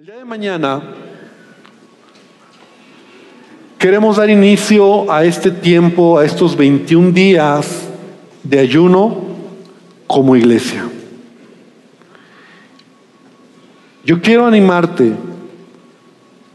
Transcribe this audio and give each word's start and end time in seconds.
El 0.00 0.06
día 0.06 0.18
de 0.18 0.24
mañana 0.24 0.80
queremos 3.80 4.16
dar 4.16 4.30
inicio 4.30 5.10
a 5.10 5.24
este 5.24 5.50
tiempo, 5.50 6.20
a 6.20 6.24
estos 6.24 6.56
21 6.56 7.10
días 7.10 7.88
de 8.44 8.60
ayuno 8.60 9.18
como 10.06 10.36
iglesia. 10.36 10.88
Yo 14.04 14.22
quiero 14.22 14.46
animarte 14.46 15.14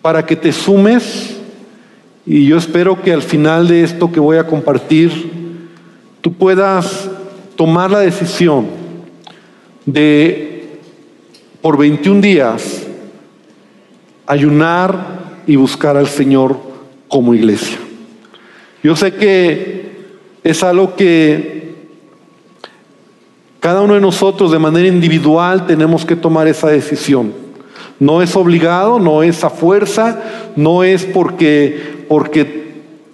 para 0.01 0.25
que 0.25 0.37
te 0.37 0.53
sumes 0.53 1.35
y 2.25 2.45
yo 2.45 2.55
espero 2.55 3.01
que 3.01 3.11
al 3.11 3.23
final 3.23 3.67
de 3.67 3.83
esto 3.83 4.09
que 4.09 4.21
voy 4.21 4.37
a 4.37 4.47
compartir, 4.47 5.59
tú 6.21 6.31
puedas 6.31 7.09
tomar 7.57 7.91
la 7.91 7.99
decisión 7.99 8.67
de, 9.85 10.79
por 11.61 11.77
21 11.77 12.21
días, 12.21 12.82
ayunar 14.25 15.41
y 15.47 15.55
buscar 15.55 15.97
al 15.97 16.07
Señor 16.07 16.57
como 17.07 17.33
iglesia. 17.33 17.77
Yo 18.81 18.95
sé 18.95 19.13
que 19.13 19.93
es 20.43 20.63
algo 20.63 20.95
que 20.95 21.75
cada 23.59 23.81
uno 23.81 23.93
de 23.93 24.01
nosotros 24.01 24.51
de 24.51 24.59
manera 24.59 24.87
individual 24.87 25.65
tenemos 25.65 26.05
que 26.05 26.17
tomar 26.17 26.47
esa 26.47 26.67
decisión. 26.67 27.31
No 27.99 28.21
es 28.21 28.35
obligado, 28.35 28.99
no 28.99 29.23
es 29.23 29.43
a 29.43 29.49
fuerza, 29.49 30.21
no 30.57 30.83
es 30.83 31.05
porque, 31.05 32.05
porque 32.09 32.63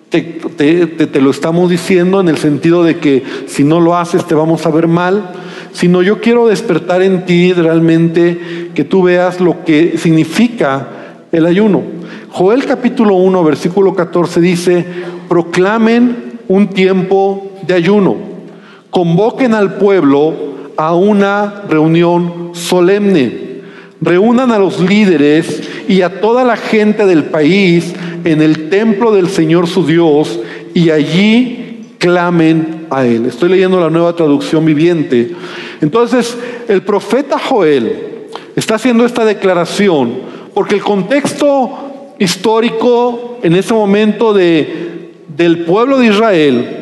te, 0.09 0.21
te, 0.21 0.87
te, 0.87 1.21
lo 1.21 1.29
estamos 1.29 1.69
diciendo 1.69 2.19
en 2.19 2.29
el 2.29 2.37
sentido 2.37 2.83
de 2.83 2.97
que 2.97 3.23
si 3.45 3.63
no 3.63 3.79
lo 3.79 3.95
haces 3.95 4.25
te 4.25 4.33
vamos 4.33 4.65
a 4.65 4.71
ver 4.71 4.87
mal, 4.87 5.29
sino 5.71 6.01
yo 6.01 6.19
quiero 6.19 6.47
despertar 6.47 7.03
en 7.03 7.25
ti 7.25 7.53
realmente 7.53 8.71
que 8.73 8.83
tú 8.83 9.03
veas 9.03 9.39
lo 9.39 9.63
que 9.63 9.99
significa 9.99 10.87
el 11.31 11.45
ayuno. 11.45 11.83
Joel 12.29 12.65
capítulo 12.65 13.15
1, 13.15 13.43
versículo 13.43 13.93
14 13.93 14.41
dice, 14.41 14.85
proclamen 15.27 16.39
un 16.47 16.67
tiempo 16.67 17.51
de 17.65 17.73
ayuno, 17.73 18.17
convoquen 18.89 19.53
al 19.53 19.75
pueblo 19.75 20.33
a 20.77 20.95
una 20.95 21.63
reunión 21.69 22.51
solemne, 22.53 23.61
reúnan 24.01 24.51
a 24.51 24.59
los 24.59 24.79
líderes 24.79 25.61
y 25.87 26.01
a 26.01 26.21
toda 26.21 26.43
la 26.43 26.55
gente 26.55 27.05
del 27.05 27.25
país 27.25 27.93
en 28.23 28.41
el 28.41 28.69
templo 28.69 29.11
del 29.11 29.29
Señor 29.29 29.67
su 29.67 29.85
Dios 29.85 30.39
y 30.73 30.89
allí 30.89 31.95
clamen 31.97 32.87
a 32.89 33.05
Él. 33.05 33.25
Estoy 33.25 33.49
leyendo 33.49 33.79
la 33.79 33.89
nueva 33.89 34.15
traducción 34.15 34.65
viviente. 34.65 35.31
Entonces, 35.81 36.37
el 36.67 36.81
profeta 36.81 37.37
Joel 37.37 38.27
está 38.55 38.75
haciendo 38.75 39.05
esta 39.05 39.25
declaración 39.25 40.38
porque 40.53 40.75
el 40.75 40.81
contexto 40.81 42.13
histórico 42.17 43.39
en 43.41 43.55
ese 43.55 43.73
momento 43.73 44.33
de, 44.33 45.11
del 45.27 45.65
pueblo 45.65 45.97
de 45.97 46.07
Israel 46.07 46.75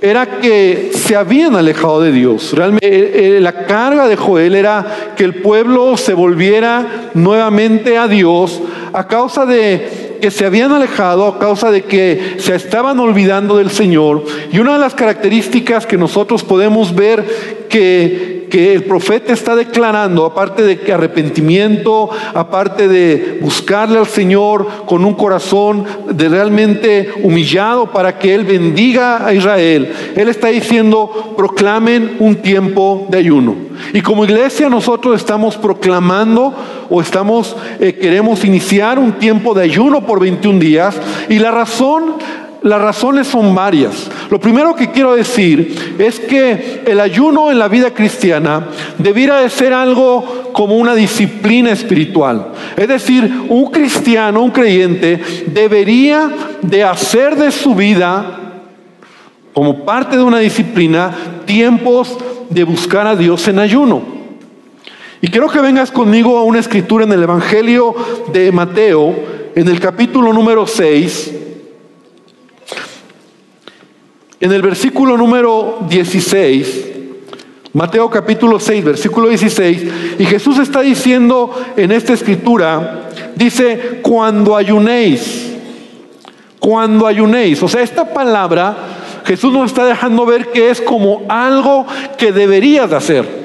era 0.00 0.38
que 0.38 0.90
se 0.92 1.16
habían 1.16 1.56
alejado 1.56 2.02
de 2.02 2.12
Dios. 2.12 2.52
Realmente 2.52 3.40
la 3.40 3.64
carga 3.64 4.06
de 4.06 4.16
Joel 4.16 4.54
era 4.54 5.14
que 5.16 5.24
el 5.24 5.36
pueblo 5.36 5.96
se 5.96 6.12
volviera 6.12 7.10
nuevamente 7.14 7.96
a 7.96 8.06
Dios 8.06 8.60
a 8.92 9.08
causa 9.08 9.46
de 9.46 10.18
que 10.20 10.30
se 10.30 10.46
habían 10.46 10.72
alejado, 10.72 11.26
a 11.26 11.38
causa 11.38 11.70
de 11.70 11.82
que 11.82 12.36
se 12.38 12.54
estaban 12.54 12.98
olvidando 13.00 13.56
del 13.56 13.70
Señor. 13.70 14.24
Y 14.52 14.58
una 14.58 14.74
de 14.74 14.78
las 14.78 14.94
características 14.94 15.86
que 15.86 15.96
nosotros 15.96 16.44
podemos 16.44 16.94
ver 16.94 17.63
que, 17.74 18.44
el 18.54 18.84
profeta 18.84 19.32
está 19.32 19.56
declarando, 19.56 20.24
aparte 20.24 20.62
de 20.62 20.92
arrepentimiento, 20.92 22.08
aparte 22.34 22.86
de 22.86 23.40
buscarle 23.42 23.98
al 23.98 24.06
Señor 24.06 24.68
con 24.86 25.04
un 25.04 25.14
corazón 25.14 25.84
de 26.08 26.28
realmente 26.28 27.10
humillado 27.24 27.90
para 27.90 28.16
que 28.16 28.32
Él 28.32 28.44
bendiga 28.44 29.26
a 29.26 29.34
Israel, 29.34 29.92
Él 30.14 30.28
está 30.28 30.48
diciendo, 30.48 31.34
proclamen 31.36 32.14
un 32.20 32.36
tiempo 32.36 33.08
de 33.10 33.18
ayuno. 33.18 33.56
Y 33.92 34.02
como 34.02 34.24
iglesia 34.24 34.68
nosotros 34.68 35.16
estamos 35.16 35.56
proclamando 35.56 36.54
o 36.88 37.00
estamos, 37.00 37.56
eh, 37.80 37.94
queremos 37.94 38.44
iniciar 38.44 39.00
un 39.00 39.14
tiempo 39.14 39.52
de 39.52 39.64
ayuno 39.64 40.06
por 40.06 40.20
21 40.20 40.60
días 40.60 40.94
y 41.28 41.40
la 41.40 41.50
razón 41.50 42.14
las 42.64 42.80
razones 42.80 43.26
son 43.26 43.54
varias. 43.54 44.08
Lo 44.30 44.40
primero 44.40 44.74
que 44.74 44.90
quiero 44.90 45.14
decir 45.14 45.94
es 45.98 46.18
que 46.18 46.82
el 46.86 47.00
ayuno 47.00 47.50
en 47.50 47.58
la 47.58 47.68
vida 47.68 47.92
cristiana 47.92 48.68
debiera 48.98 49.40
de 49.40 49.50
ser 49.50 49.72
algo 49.72 50.50
como 50.52 50.76
una 50.76 50.94
disciplina 50.94 51.72
espiritual. 51.72 52.52
Es 52.76 52.88
decir, 52.88 53.46
un 53.48 53.70
cristiano, 53.70 54.42
un 54.42 54.50
creyente, 54.50 55.20
debería 55.46 56.30
de 56.62 56.84
hacer 56.84 57.36
de 57.36 57.50
su 57.50 57.74
vida, 57.74 58.40
como 59.52 59.84
parte 59.84 60.16
de 60.16 60.22
una 60.22 60.38
disciplina, 60.38 61.14
tiempos 61.44 62.16
de 62.50 62.64
buscar 62.64 63.06
a 63.06 63.16
Dios 63.16 63.46
en 63.48 63.58
ayuno. 63.58 64.02
Y 65.20 65.28
quiero 65.28 65.48
que 65.48 65.60
vengas 65.60 65.90
conmigo 65.90 66.38
a 66.38 66.42
una 66.42 66.60
escritura 66.60 67.04
en 67.04 67.12
el 67.12 67.22
Evangelio 67.22 67.94
de 68.32 68.52
Mateo, 68.52 69.14
en 69.54 69.68
el 69.68 69.80
capítulo 69.80 70.32
número 70.32 70.66
6 70.66 71.43
en 74.44 74.52
el 74.52 74.60
versículo 74.60 75.16
número 75.16 75.78
16, 75.88 76.84
Mateo 77.72 78.10
capítulo 78.10 78.60
6, 78.60 78.84
versículo 78.84 79.28
16, 79.28 79.82
y 80.18 80.26
Jesús 80.26 80.58
está 80.58 80.82
diciendo 80.82 81.50
en 81.78 81.90
esta 81.90 82.12
escritura, 82.12 83.08
dice, 83.34 84.00
cuando 84.02 84.54
ayunéis, 84.54 85.50
cuando 86.58 87.06
ayunéis, 87.06 87.62
o 87.62 87.68
sea, 87.68 87.80
esta 87.80 88.12
palabra 88.12 88.76
Jesús 89.24 89.50
nos 89.50 89.70
está 89.70 89.86
dejando 89.86 90.26
ver 90.26 90.52
que 90.52 90.68
es 90.68 90.82
como 90.82 91.22
algo 91.30 91.86
que 92.18 92.30
deberías 92.30 92.90
de 92.90 92.96
hacer. 92.96 93.44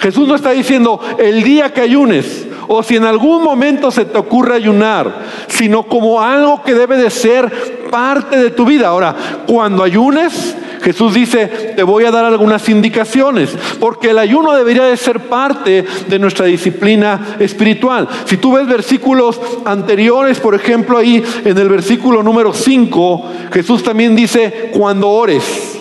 Jesús 0.00 0.26
no 0.26 0.34
está 0.34 0.50
diciendo 0.50 1.00
el 1.16 1.44
día 1.44 1.72
que 1.72 1.80
ayunes 1.80 2.44
o 2.68 2.82
si 2.82 2.96
en 2.96 3.04
algún 3.04 3.42
momento 3.42 3.90
se 3.90 4.04
te 4.04 4.18
ocurre 4.18 4.54
ayunar, 4.54 5.12
sino 5.48 5.84
como 5.84 6.20
algo 6.20 6.62
que 6.62 6.74
debe 6.74 6.96
de 6.96 7.10
ser 7.10 7.88
parte 7.90 8.36
de 8.36 8.50
tu 8.50 8.64
vida. 8.64 8.88
Ahora, 8.88 9.14
cuando 9.46 9.82
ayunes, 9.82 10.56
Jesús 10.82 11.14
dice, 11.14 11.46
te 11.76 11.82
voy 11.82 12.04
a 12.04 12.10
dar 12.10 12.24
algunas 12.24 12.68
indicaciones, 12.68 13.56
porque 13.78 14.10
el 14.10 14.18
ayuno 14.18 14.54
debería 14.54 14.84
de 14.84 14.96
ser 14.96 15.20
parte 15.20 15.84
de 16.08 16.18
nuestra 16.18 16.46
disciplina 16.46 17.36
espiritual. 17.38 18.08
Si 18.24 18.36
tú 18.36 18.52
ves 18.52 18.66
versículos 18.66 19.40
anteriores, 19.64 20.40
por 20.40 20.54
ejemplo, 20.54 20.98
ahí 20.98 21.22
en 21.44 21.56
el 21.56 21.68
versículo 21.68 22.22
número 22.22 22.52
5, 22.52 23.24
Jesús 23.52 23.82
también 23.82 24.16
dice, 24.16 24.70
cuando 24.72 25.08
ores, 25.08 25.78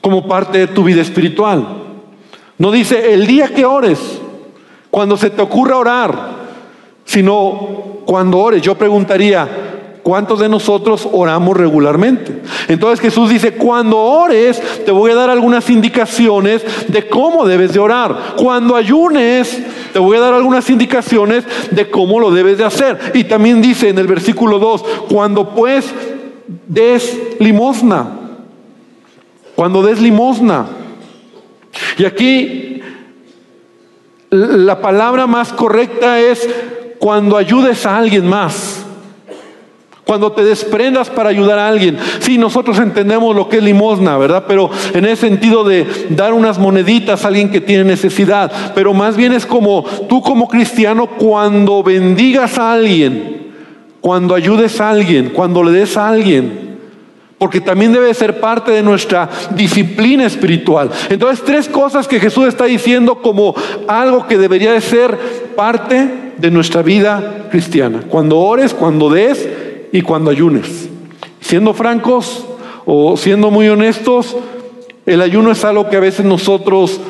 como 0.00 0.26
parte 0.26 0.58
de 0.58 0.66
tu 0.68 0.84
vida 0.84 1.02
espiritual. 1.02 1.66
No 2.58 2.70
dice 2.70 3.12
el 3.12 3.26
día 3.26 3.48
que 3.48 3.64
ores, 3.64 3.98
cuando 4.90 5.16
se 5.16 5.30
te 5.30 5.42
ocurra 5.42 5.76
orar, 5.76 6.30
sino 7.04 8.02
cuando 8.04 8.38
ores. 8.38 8.62
Yo 8.62 8.76
preguntaría, 8.76 9.48
¿Cuántos 10.02 10.40
de 10.40 10.48
nosotros 10.48 11.06
oramos 11.12 11.56
regularmente? 11.56 12.40
Entonces 12.68 13.00
Jesús 13.00 13.28
dice, 13.28 13.52
cuando 13.52 13.98
ores, 13.98 14.60
te 14.84 14.90
voy 14.90 15.10
a 15.10 15.14
dar 15.14 15.30
algunas 15.30 15.68
indicaciones 15.68 16.64
de 16.88 17.06
cómo 17.06 17.46
debes 17.46 17.74
de 17.74 17.80
orar. 17.80 18.34
Cuando 18.36 18.76
ayunes, 18.76 19.58
te 19.92 19.98
voy 19.98 20.16
a 20.16 20.20
dar 20.20 20.34
algunas 20.34 20.68
indicaciones 20.70 21.44
de 21.70 21.90
cómo 21.90 22.18
lo 22.18 22.30
debes 22.30 22.58
de 22.58 22.64
hacer. 22.64 23.12
Y 23.14 23.24
también 23.24 23.60
dice 23.60 23.90
en 23.90 23.98
el 23.98 24.06
versículo 24.06 24.58
2, 24.58 24.84
cuando 25.10 25.50
pues 25.50 25.92
des 26.66 27.18
limosna, 27.38 28.08
cuando 29.54 29.82
des 29.82 30.00
limosna. 30.00 30.66
Y 31.98 32.04
aquí 32.04 32.69
la 34.30 34.80
palabra 34.80 35.26
más 35.26 35.52
correcta 35.52 36.20
es 36.20 36.48
cuando 36.98 37.36
ayudes 37.36 37.84
a 37.86 37.96
alguien 37.96 38.26
más. 38.26 38.84
Cuando 40.04 40.32
te 40.32 40.42
desprendas 40.42 41.08
para 41.08 41.30
ayudar 41.30 41.58
a 41.58 41.68
alguien. 41.68 41.96
Sí, 42.18 42.36
nosotros 42.36 42.78
entendemos 42.78 43.34
lo 43.34 43.48
que 43.48 43.58
es 43.58 43.62
limosna, 43.62 44.18
¿verdad? 44.18 44.44
Pero 44.48 44.68
en 44.92 45.04
ese 45.04 45.28
sentido 45.28 45.62
de 45.62 45.86
dar 46.10 46.32
unas 46.32 46.58
moneditas 46.58 47.24
a 47.24 47.28
alguien 47.28 47.50
que 47.50 47.60
tiene 47.60 47.84
necesidad. 47.84 48.72
Pero 48.74 48.92
más 48.92 49.16
bien 49.16 49.32
es 49.32 49.46
como 49.46 49.84
tú 50.08 50.20
como 50.20 50.48
cristiano 50.48 51.06
cuando 51.06 51.84
bendigas 51.84 52.58
a 52.58 52.72
alguien, 52.72 53.52
cuando 54.00 54.34
ayudes 54.34 54.80
a 54.80 54.90
alguien, 54.90 55.30
cuando 55.30 55.62
le 55.62 55.70
des 55.70 55.96
a 55.96 56.08
alguien. 56.08 56.59
Porque 57.40 57.62
también 57.62 57.94
debe 57.94 58.12
ser 58.12 58.38
parte 58.38 58.70
de 58.70 58.82
nuestra 58.82 59.30
disciplina 59.56 60.26
espiritual. 60.26 60.90
Entonces, 61.08 61.42
tres 61.42 61.68
cosas 61.70 62.06
que 62.06 62.20
Jesús 62.20 62.46
está 62.46 62.66
diciendo 62.66 63.22
como 63.22 63.54
algo 63.88 64.26
que 64.26 64.36
debería 64.36 64.74
de 64.74 64.82
ser 64.82 65.18
parte 65.56 66.34
de 66.36 66.50
nuestra 66.50 66.82
vida 66.82 67.48
cristiana. 67.50 68.02
Cuando 68.10 68.38
ores, 68.38 68.74
cuando 68.74 69.08
des 69.08 69.48
y 69.90 70.02
cuando 70.02 70.30
ayunes. 70.30 70.90
Siendo 71.40 71.72
francos 71.72 72.44
o 72.84 73.16
siendo 73.16 73.50
muy 73.50 73.70
honestos, 73.70 74.36
el 75.06 75.22
ayuno 75.22 75.50
es 75.50 75.64
algo 75.64 75.88
que 75.88 75.96
a 75.96 76.00
veces 76.00 76.26
nosotros 76.26 77.00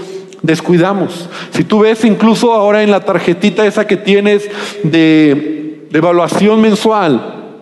descuidamos. 0.43 1.29
Si 1.51 1.65
tú 1.65 1.81
ves 1.81 2.05
incluso 2.05 2.53
ahora 2.53 2.85
en 2.85 2.93
la 2.93 3.01
tarjetita 3.01 3.67
esa 3.67 3.85
que 3.89 3.97
tienes 3.97 4.49
de, 4.85 5.89
de 5.91 5.99
evaluación 5.99 6.61
mensual, 6.61 7.57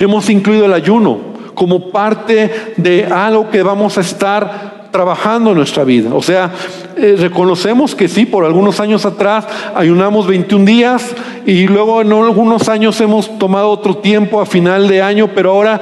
hemos 0.00 0.28
incluido 0.30 0.64
el 0.64 0.72
ayuno 0.72 1.35
como 1.56 1.90
parte 1.90 2.74
de 2.76 3.04
algo 3.06 3.50
que 3.50 3.64
vamos 3.64 3.98
a 3.98 4.02
estar 4.02 4.88
trabajando 4.92 5.50
en 5.50 5.56
nuestra 5.56 5.82
vida. 5.82 6.14
O 6.14 6.22
sea, 6.22 6.52
eh, 6.96 7.16
reconocemos 7.18 7.94
que 7.94 8.06
sí, 8.06 8.26
por 8.26 8.44
algunos 8.44 8.78
años 8.78 9.04
atrás 9.04 9.46
ayunamos 9.74 10.28
21 10.28 10.64
días 10.64 11.14
y 11.44 11.66
luego 11.66 12.02
en 12.02 12.12
algunos 12.12 12.68
años 12.68 13.00
hemos 13.00 13.38
tomado 13.38 13.70
otro 13.70 13.96
tiempo 13.96 14.40
a 14.40 14.46
final 14.46 14.86
de 14.86 15.02
año, 15.02 15.30
pero 15.34 15.50
ahora 15.50 15.80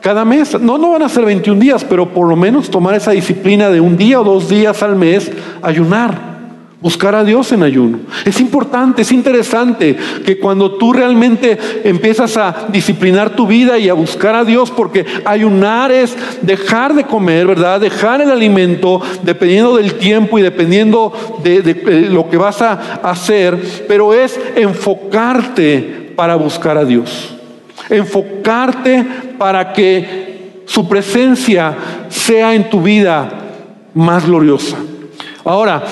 cada 0.00 0.24
mes, 0.26 0.60
no, 0.60 0.76
no 0.76 0.90
van 0.90 1.02
a 1.02 1.08
ser 1.08 1.24
21 1.24 1.58
días, 1.58 1.84
pero 1.84 2.10
por 2.10 2.28
lo 2.28 2.36
menos 2.36 2.68
tomar 2.68 2.94
esa 2.94 3.12
disciplina 3.12 3.70
de 3.70 3.80
un 3.80 3.96
día 3.96 4.20
o 4.20 4.24
dos 4.24 4.50
días 4.50 4.82
al 4.82 4.96
mes, 4.96 5.32
ayunar 5.62 6.33
buscar 6.84 7.14
a 7.14 7.24
Dios 7.24 7.50
en 7.50 7.62
ayuno. 7.62 8.00
Es 8.26 8.42
importante, 8.42 9.00
es 9.00 9.10
interesante 9.10 9.96
que 10.22 10.38
cuando 10.38 10.72
tú 10.72 10.92
realmente 10.92 11.58
empiezas 11.82 12.36
a 12.36 12.66
disciplinar 12.68 13.30
tu 13.30 13.46
vida 13.46 13.78
y 13.78 13.88
a 13.88 13.94
buscar 13.94 14.34
a 14.34 14.44
Dios, 14.44 14.70
porque 14.70 15.06
ayunar 15.24 15.90
es 15.90 16.14
dejar 16.42 16.92
de 16.92 17.04
comer, 17.04 17.46
¿verdad? 17.46 17.80
Dejar 17.80 18.20
el 18.20 18.30
alimento 18.30 19.00
dependiendo 19.22 19.78
del 19.78 19.94
tiempo 19.94 20.38
y 20.38 20.42
dependiendo 20.42 21.10
de, 21.42 22.08
lo 22.10 22.28
que 22.28 22.36
vas 22.36 22.60
a 22.60 22.72
hacer, 23.02 23.58
pero 23.88 24.12
es 24.12 24.38
enfocarte 24.54 26.12
para 26.14 26.36
buscar 26.36 26.76
a 26.76 26.84
Dios. 26.84 27.34
Enfocarte 27.88 29.06
para 29.38 29.72
que 29.72 30.62
su 30.66 30.86
presencia 30.86 31.74
sea 32.10 32.54
en 32.54 32.68
tu 32.68 32.82
vida 32.82 33.30
más 33.94 34.26
gloriosa. 34.26 34.76
Ahora, 35.46 35.82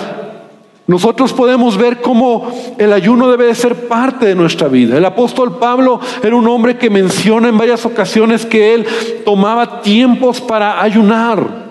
nosotros 0.92 1.32
podemos 1.32 1.78
ver 1.78 2.02
cómo 2.02 2.52
el 2.76 2.92
ayuno 2.92 3.30
debe 3.30 3.46
de 3.46 3.54
ser 3.54 3.88
parte 3.88 4.26
de 4.26 4.34
nuestra 4.34 4.68
vida. 4.68 4.98
El 4.98 5.06
apóstol 5.06 5.56
Pablo 5.58 5.98
era 6.22 6.36
un 6.36 6.46
hombre 6.46 6.76
que 6.76 6.90
menciona 6.90 7.48
en 7.48 7.56
varias 7.56 7.86
ocasiones 7.86 8.44
que 8.44 8.74
él 8.74 8.86
tomaba 9.24 9.80
tiempos 9.80 10.38
para 10.42 10.82
ayunar. 10.82 11.62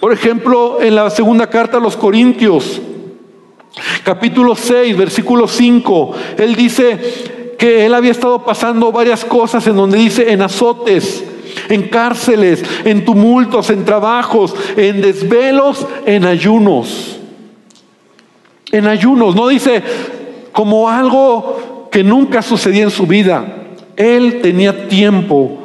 Por 0.00 0.14
ejemplo, 0.14 0.78
en 0.80 0.94
la 0.94 1.10
segunda 1.10 1.50
carta 1.50 1.76
a 1.76 1.80
los 1.80 1.94
Corintios, 1.94 2.80
capítulo 4.02 4.56
6, 4.56 4.96
versículo 4.96 5.46
5, 5.46 6.14
él 6.38 6.56
dice 6.56 7.54
que 7.58 7.84
él 7.84 7.92
había 7.92 8.12
estado 8.12 8.46
pasando 8.46 8.90
varias 8.90 9.26
cosas 9.26 9.66
en 9.66 9.76
donde 9.76 9.98
dice 9.98 10.32
en 10.32 10.40
azotes, 10.40 11.22
en 11.68 11.82
cárceles, 11.88 12.64
en 12.86 13.04
tumultos, 13.04 13.68
en 13.68 13.84
trabajos, 13.84 14.54
en 14.74 15.02
desvelos, 15.02 15.86
en 16.06 16.24
ayunos 16.24 17.17
en 18.72 18.86
ayunos. 18.86 19.34
No 19.34 19.48
dice 19.48 19.82
como 20.52 20.88
algo 20.88 21.88
que 21.90 22.02
nunca 22.02 22.42
sucedía 22.42 22.84
en 22.84 22.90
su 22.90 23.06
vida. 23.06 23.44
Él 23.96 24.40
tenía 24.42 24.88
tiempo 24.88 25.58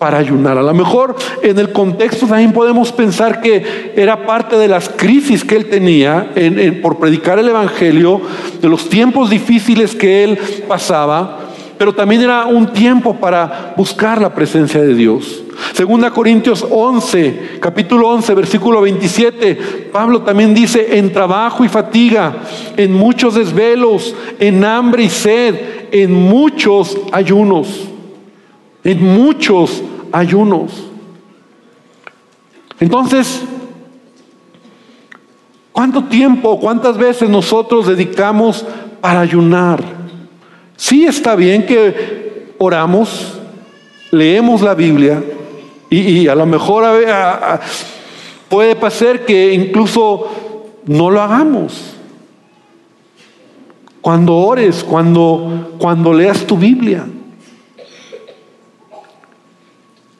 para 0.00 0.16
ayunar. 0.16 0.56
A 0.56 0.62
lo 0.62 0.72
mejor 0.72 1.14
en 1.42 1.58
el 1.58 1.72
contexto 1.72 2.26
también 2.26 2.52
podemos 2.52 2.90
pensar 2.90 3.42
que 3.42 3.92
era 3.94 4.24
parte 4.24 4.56
de 4.56 4.66
las 4.66 4.88
crisis 4.88 5.44
que 5.44 5.56
él 5.56 5.66
tenía 5.66 6.32
por 6.80 6.98
predicar 6.98 7.38
el 7.38 7.50
Evangelio, 7.50 8.20
de 8.62 8.68
los 8.68 8.88
tiempos 8.88 9.28
difíciles 9.28 9.94
que 9.94 10.24
él 10.24 10.38
pasaba, 10.66 11.40
pero 11.76 11.94
también 11.94 12.22
era 12.22 12.46
un 12.46 12.72
tiempo 12.72 13.16
para 13.16 13.74
buscar 13.76 14.22
la 14.22 14.34
presencia 14.34 14.80
de 14.80 14.94
Dios. 14.94 15.42
Segunda 15.72 16.10
Corintios 16.10 16.66
11, 16.68 17.58
capítulo 17.60 18.08
11, 18.08 18.34
versículo 18.34 18.80
27, 18.80 19.90
Pablo 19.92 20.22
también 20.22 20.54
dice, 20.54 20.98
en 20.98 21.12
trabajo 21.12 21.64
y 21.64 21.68
fatiga, 21.68 22.42
en 22.76 22.92
muchos 22.92 23.34
desvelos, 23.34 24.14
en 24.38 24.64
hambre 24.64 25.04
y 25.04 25.10
sed, 25.10 25.54
en 25.90 26.12
muchos 26.12 26.98
ayunos, 27.12 27.88
en 28.84 29.02
muchos 29.02 29.82
ayunos. 30.12 30.86
Entonces, 32.80 33.42
¿cuánto 35.72 36.04
tiempo, 36.04 36.58
cuántas 36.58 36.96
veces 36.98 37.28
nosotros 37.28 37.86
dedicamos 37.86 38.66
para 39.00 39.20
ayunar? 39.20 39.82
Sí 40.76 41.04
está 41.04 41.36
bien 41.36 41.64
que 41.64 42.54
oramos, 42.58 43.38
leemos 44.10 44.62
la 44.62 44.74
Biblia 44.74 45.22
y, 45.90 46.28
a 46.28 46.34
lo 46.34 46.46
mejor 46.46 46.84
puede 48.48 48.76
pasar 48.76 49.26
que 49.26 49.52
incluso 49.52 50.28
no 50.86 51.10
lo 51.10 51.20
hagamos. 51.20 51.94
Cuando 54.00 54.36
ores, 54.36 54.82
cuando, 54.82 55.74
cuando 55.78 56.14
leas 56.14 56.46
tu 56.46 56.56
Biblia. 56.56 57.04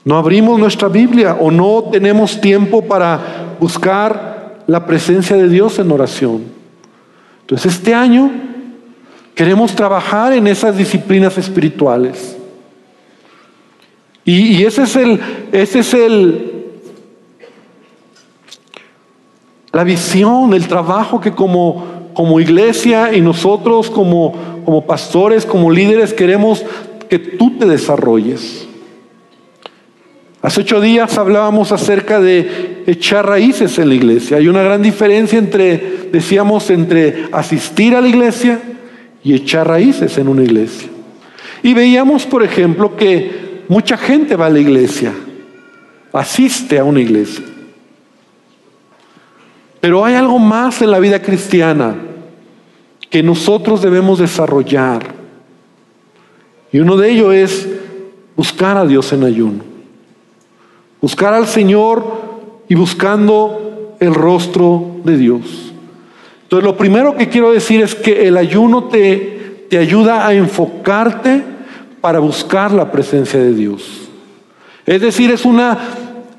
No 0.04 0.16
abrimos 0.16 0.58
nuestra 0.58 0.88
Biblia 0.88 1.36
o 1.40 1.50
no 1.50 1.84
tenemos 1.90 2.40
tiempo 2.40 2.82
para 2.82 3.56
buscar 3.60 4.64
la 4.66 4.84
presencia 4.84 5.36
de 5.36 5.48
Dios 5.48 5.78
en 5.78 5.92
oración. 5.92 6.44
Entonces 7.42 7.74
este 7.74 7.94
año 7.94 8.30
Queremos 9.40 9.74
trabajar 9.74 10.34
en 10.34 10.46
esas 10.46 10.76
disciplinas 10.76 11.38
espirituales. 11.38 12.36
Y, 14.30 14.64
ese 14.64 14.84
es 14.84 14.94
el, 14.94 15.18
ese 15.50 15.80
es 15.80 15.92
el, 15.92 16.52
la 19.72 19.82
visión, 19.82 20.54
el 20.54 20.68
trabajo 20.68 21.20
que 21.20 21.32
como, 21.32 22.12
como 22.14 22.38
iglesia 22.38 23.12
y 23.12 23.22
nosotros 23.22 23.90
como, 23.90 24.62
como 24.64 24.86
pastores, 24.86 25.44
como 25.44 25.72
líderes 25.72 26.14
queremos 26.14 26.64
que 27.08 27.18
tú 27.18 27.58
te 27.58 27.66
desarrolles. 27.66 28.68
Hace 30.42 30.60
ocho 30.60 30.80
días 30.80 31.18
hablábamos 31.18 31.72
acerca 31.72 32.20
de 32.20 32.84
echar 32.86 33.26
raíces 33.26 33.80
en 33.80 33.88
la 33.88 33.96
iglesia. 33.96 34.36
Hay 34.36 34.46
una 34.46 34.62
gran 34.62 34.80
diferencia 34.80 35.40
entre, 35.40 36.06
decíamos, 36.12 36.70
entre 36.70 37.24
asistir 37.32 37.96
a 37.96 38.00
la 38.00 38.06
iglesia 38.06 38.60
y 39.24 39.34
echar 39.34 39.66
raíces 39.66 40.16
en 40.18 40.28
una 40.28 40.44
iglesia. 40.44 40.88
Y 41.64 41.74
veíamos, 41.74 42.26
por 42.26 42.44
ejemplo, 42.44 42.96
que 42.96 43.49
mucha 43.70 43.96
gente 43.96 44.34
va 44.34 44.46
a 44.46 44.50
la 44.50 44.58
iglesia, 44.58 45.14
asiste 46.12 46.80
a 46.80 46.84
una 46.84 46.98
iglesia. 46.98 47.44
Pero 49.80 50.04
hay 50.04 50.16
algo 50.16 50.40
más 50.40 50.82
en 50.82 50.90
la 50.90 50.98
vida 50.98 51.22
cristiana 51.22 51.94
que 53.08 53.22
nosotros 53.22 53.80
debemos 53.80 54.18
desarrollar. 54.18 55.14
Y 56.72 56.80
uno 56.80 56.96
de 56.96 57.12
ellos 57.12 57.32
es 57.32 57.68
buscar 58.34 58.76
a 58.76 58.84
Dios 58.84 59.12
en 59.12 59.22
ayuno. 59.22 59.62
Buscar 61.00 61.32
al 61.32 61.46
Señor 61.46 62.04
y 62.68 62.74
buscando 62.74 63.96
el 64.00 64.14
rostro 64.14 64.96
de 65.04 65.16
Dios. 65.16 65.72
Entonces, 66.42 66.64
lo 66.64 66.76
primero 66.76 67.16
que 67.16 67.28
quiero 67.28 67.52
decir 67.52 67.80
es 67.82 67.94
que 67.94 68.26
el 68.26 68.36
ayuno 68.36 68.88
te, 68.88 69.66
te 69.70 69.78
ayuda 69.78 70.26
a 70.26 70.34
enfocarte 70.34 71.59
para 72.00 72.18
buscar 72.18 72.72
la 72.72 72.90
presencia 72.90 73.40
de 73.40 73.54
Dios. 73.54 74.08
Es 74.86 75.00
decir, 75.00 75.30
es 75.30 75.44
una 75.44 75.78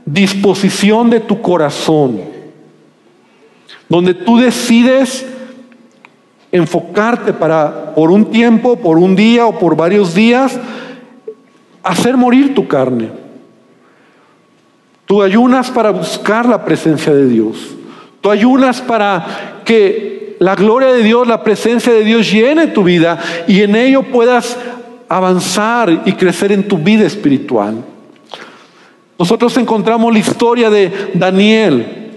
disposición 0.06 1.10
de 1.10 1.20
tu 1.20 1.42
corazón, 1.42 2.22
donde 3.88 4.14
tú 4.14 4.38
decides 4.38 5.26
enfocarte 6.52 7.34
para, 7.34 7.94
por 7.96 8.12
un 8.12 8.26
tiempo, 8.26 8.78
por 8.78 8.98
un 8.98 9.16
día 9.16 9.46
o 9.46 9.58
por 9.58 9.76
varios 9.76 10.14
días, 10.14 10.60
hacer 11.84 12.18
morir 12.18 12.54
tu 12.54 12.68
carne. 12.68 13.10
Tú 15.06 15.22
ayunas 15.22 15.70
para 15.70 15.92
buscar 15.92 16.46
la 16.46 16.64
presencia 16.64 17.14
de 17.14 17.28
Dios. 17.28 17.76
Tú 18.22 18.30
ayunas 18.30 18.82
para 18.82 19.62
que 19.66 20.38
la 20.40 20.56
gloria 20.56 20.92
de 20.92 21.04
Dios, 21.04 21.28
la 21.28 21.44
presencia 21.44 21.92
de 21.92 22.04
Dios 22.04 22.32
llene 22.32 22.68
tu 22.68 22.84
vida 22.84 23.20
y 23.48 23.62
en 23.62 23.76
ello 23.76 24.04
puedas 24.04 24.58
avanzar 25.18 26.04
y 26.06 26.14
crecer 26.14 26.52
en 26.52 26.68
tu 26.68 26.78
vida 26.78 27.06
espiritual. 27.06 27.84
Nosotros 29.20 29.56
encontramos 29.58 30.12
la 30.14 30.20
historia 30.20 30.70
de 30.70 31.12
Daniel, 31.14 32.12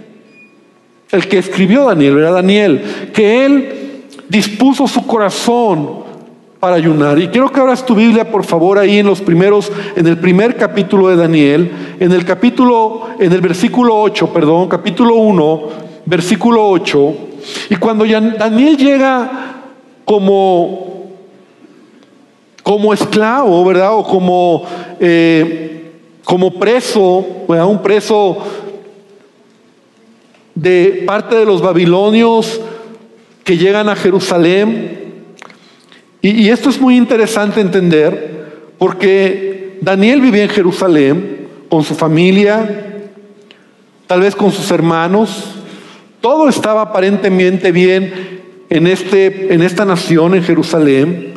el 1.11 1.29
que 1.29 1.39
escribió 1.39 1.85
Daniel, 1.87 2.15
¿verdad? 2.15 2.35
Daniel, 2.35 3.11
que 3.13 3.45
él 3.45 4.05
dispuso 4.29 4.87
su 4.87 5.07
corazón 5.07 6.05
para 6.61 6.77
ayunar. 6.77 7.19
Y 7.19 7.29
quiero 7.29 7.51
que 7.51 7.61
abras 7.61 7.85
tu 7.85 7.95
Biblia, 7.95 8.31
por 8.31 8.45
favor, 8.45 8.79
ahí 8.79 9.01
en 9.01 9.07
los 9.07 9.21
primeros, 9.21 9.71
en 9.97 10.07
el 10.07 10.17
primer 10.19 10.57
capítulo 10.57 11.09
de 11.09 11.17
Daniel, 11.17 11.71
en 11.99 12.13
el 12.13 12.25
capítulo, 12.25 13.09
en 13.19 13.33
el 13.33 13.41
versículo 13.41 14.01
8, 14.01 14.33
perdón, 14.33 14.69
capítulo 14.69 15.17
1, 15.17 15.63
versículo 16.07 16.69
8, 16.69 17.15
y 17.71 17.77
cuando 17.77 18.07
Daniel 18.07 18.77
llega 18.77 19.31
como, 20.05 20.94
como 22.65 22.95
esclavo, 22.95 23.63
¿verdad? 23.65 23.95
O 23.95 24.03
como, 24.03 24.65
eh, 24.99 25.93
como 26.25 26.59
preso, 26.59 27.25
un 27.47 27.83
preso 27.83 28.39
de 30.55 31.05
parte 31.07 31.37
de 31.37 31.45
los 31.45 31.61
babilonios 31.61 32.61
que 33.45 33.59
llegan 33.59 33.91
a 33.91 33.95
Jerusalén. 33.95 35.27
Y, 36.23 36.49
esto 36.49 36.71
es 36.71 36.81
muy 36.81 36.97
interesante 36.97 37.61
entender 37.61 38.73
porque 38.79 39.77
Daniel 39.83 40.23
vivía 40.23 40.45
en 40.45 40.49
Jerusalén 40.49 41.49
con 41.69 41.85
su 41.85 41.95
familia, 41.95 43.03
tal 44.07 44.23
vez 44.23 44.35
con 44.35 44.51
sus 44.51 44.71
hermanos. 44.71 45.57
Todo 46.23 46.49
estaba 46.49 46.81
aparentemente 46.81 47.73
bien 47.73 48.41
en, 48.71 48.87
este, 48.87 49.53
en 49.53 49.61
esta 49.61 49.85
nación, 49.85 50.35
en 50.35 50.43
Jerusalén. 50.43 51.34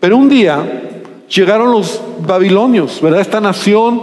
Pero 0.00 0.16
un 0.16 0.28
día 0.28 0.82
llegaron 1.28 1.72
los 1.72 2.00
babilonios, 2.26 3.00
¿verdad? 3.00 3.20
Esta 3.20 3.40
nación 3.40 4.02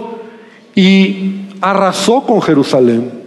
y 0.75 1.41
arrasó 1.61 2.21
con 2.21 2.41
Jerusalén. 2.41 3.25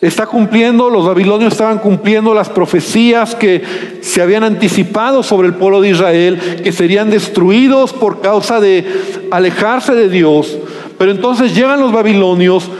Está 0.00 0.26
cumpliendo, 0.26 0.90
los 0.90 1.06
babilonios 1.06 1.52
estaban 1.54 1.78
cumpliendo 1.78 2.34
las 2.34 2.50
profecías 2.50 3.34
que 3.34 3.62
se 4.02 4.20
habían 4.20 4.44
anticipado 4.44 5.22
sobre 5.22 5.48
el 5.48 5.54
pueblo 5.54 5.80
de 5.80 5.90
Israel, 5.90 6.60
que 6.62 6.72
serían 6.72 7.08
destruidos 7.08 7.94
por 7.94 8.20
causa 8.20 8.60
de 8.60 8.84
alejarse 9.30 9.94
de 9.94 10.10
Dios. 10.10 10.58
Pero 10.98 11.10
entonces 11.10 11.54
llegan 11.54 11.80
los 11.80 11.90
babilonios 11.90 12.70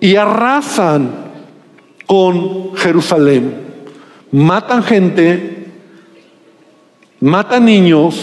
y 0.00 0.16
arrasan 0.16 1.10
con 2.06 2.74
Jerusalén. 2.76 3.54
Matan 4.32 4.82
gente, 4.82 5.59
matan 7.20 7.64
niños, 7.64 8.16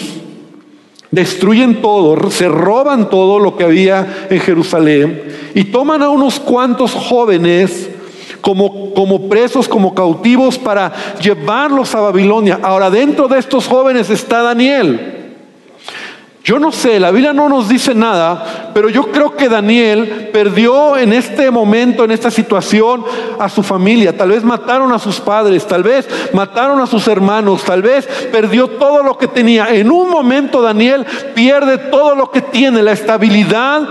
destruyen 1.12 1.82
todo, 1.82 2.30
se 2.30 2.48
roban 2.48 3.10
todo 3.10 3.40
lo 3.40 3.56
que 3.56 3.64
había 3.64 4.28
en 4.30 4.40
Jerusalén 4.40 5.24
y 5.54 5.66
toman 5.66 6.02
a 6.02 6.10
unos 6.10 6.40
cuantos 6.40 6.94
jóvenes 6.94 7.90
como, 8.42 8.94
como 8.94 9.28
presos, 9.30 9.68
como 9.68 9.94
cautivos 9.94 10.58
para 10.58 10.94
llevarlos 11.22 11.94
a 11.96 12.02
Babilonia. 12.02 12.60
Ahora 12.62 12.90
dentro 12.90 13.28
de 13.28 13.40
estos 13.40 13.68
jóvenes 13.68 14.10
está 14.10 14.42
Daniel. 14.42 15.27
Yo 16.48 16.60
no 16.60 16.72
sé, 16.72 16.98
la 16.98 17.12
Biblia 17.12 17.34
no 17.34 17.50
nos 17.50 17.68
dice 17.68 17.94
nada, 17.94 18.72
pero 18.74 18.88
yo 18.88 19.12
creo 19.12 19.36
que 19.36 19.50
Daniel 19.50 20.30
perdió 20.32 20.96
en 20.96 21.12
este 21.12 21.52
momento, 21.52 22.06
en 22.06 22.12
esta 22.12 22.32
situación, 22.32 23.04
a 23.38 23.50
su 23.50 23.62
familia. 23.64 24.16
Tal 24.16 24.30
vez 24.30 24.46
mataron 24.46 24.94
a 24.94 24.98
sus 24.98 25.20
padres, 25.20 25.68
tal 25.68 25.84
vez 25.84 26.08
mataron 26.32 26.80
a 26.80 26.88
sus 26.88 27.06
hermanos, 27.10 27.66
tal 27.66 27.82
vez 27.82 28.08
perdió 28.32 28.70
todo 28.70 29.04
lo 29.04 29.18
que 29.18 29.28
tenía. 29.28 29.68
En 29.76 29.92
un 29.92 30.10
momento 30.10 30.62
Daniel 30.62 31.06
pierde 31.36 31.80
todo 31.80 32.16
lo 32.16 32.32
que 32.32 32.40
tiene, 32.40 32.82
la 32.82 32.94
estabilidad, 32.94 33.82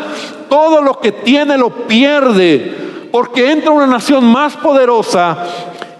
todo 0.48 0.80
lo 0.80 0.98
que 0.98 1.12
tiene 1.12 1.58
lo 1.58 1.68
pierde, 1.86 3.08
porque 3.12 3.52
entra 3.52 3.70
una 3.70 3.86
nación 3.86 4.24
más 4.24 4.56
poderosa 4.56 5.36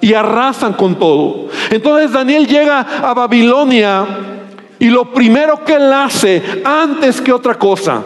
y 0.01 0.15
arrasan 0.15 0.73
con 0.73 0.95
todo. 0.95 1.49
Entonces 1.69 2.13
Daniel 2.13 2.47
llega 2.47 2.81
a 2.81 3.13
Babilonia 3.13 4.36
y 4.79 4.87
lo 4.87 5.13
primero 5.13 5.65
que 5.65 5.75
él 5.75 5.93
hace, 5.93 6.63
antes 6.65 7.21
que 7.21 7.33
otra 7.33 7.55
cosa, 7.55 8.03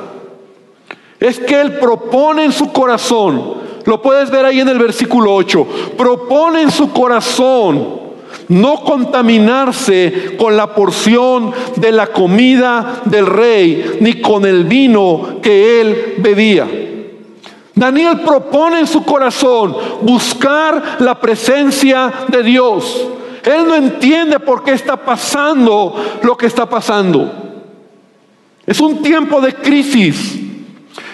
es 1.18 1.38
que 1.38 1.60
él 1.60 1.78
propone 1.78 2.44
en 2.44 2.52
su 2.52 2.72
corazón, 2.72 3.54
lo 3.84 4.00
puedes 4.00 4.30
ver 4.30 4.44
ahí 4.44 4.60
en 4.60 4.68
el 4.68 4.78
versículo 4.78 5.34
8, 5.34 5.66
propone 5.96 6.62
en 6.62 6.70
su 6.70 6.92
corazón 6.92 8.00
no 8.48 8.82
contaminarse 8.82 10.36
con 10.36 10.56
la 10.56 10.74
porción 10.74 11.52
de 11.76 11.92
la 11.92 12.08
comida 12.08 13.02
del 13.04 13.26
rey, 13.26 13.98
ni 14.00 14.20
con 14.20 14.44
el 14.44 14.64
vino 14.64 15.40
que 15.40 15.80
él 15.80 16.14
bebía. 16.18 16.68
Daniel 17.74 18.20
propone 18.20 18.80
en 18.80 18.86
su 18.86 19.04
corazón 19.04 19.76
buscar 20.02 20.96
la 20.98 21.18
presencia 21.20 22.12
de 22.28 22.42
Dios. 22.42 23.06
Él 23.44 23.66
no 23.66 23.74
entiende 23.74 24.38
por 24.38 24.62
qué 24.62 24.72
está 24.72 24.96
pasando 24.96 26.20
lo 26.22 26.36
que 26.36 26.46
está 26.46 26.66
pasando. 26.66 27.32
Es 28.66 28.80
un 28.80 29.02
tiempo 29.02 29.40
de 29.40 29.54
crisis. 29.54 30.38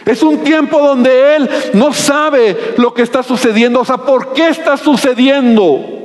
Es 0.05 0.23
un 0.23 0.39
tiempo 0.39 0.79
donde 0.79 1.37
Él 1.37 1.51
no 1.75 1.93
sabe 1.93 2.75
lo 2.77 2.95
que 2.95 3.03
está 3.03 3.23
sucediendo. 3.23 3.81
O 3.81 3.85
sea, 3.85 3.97
¿por 3.97 4.33
qué 4.33 4.49
está 4.49 4.77
sucediendo? 4.77 5.97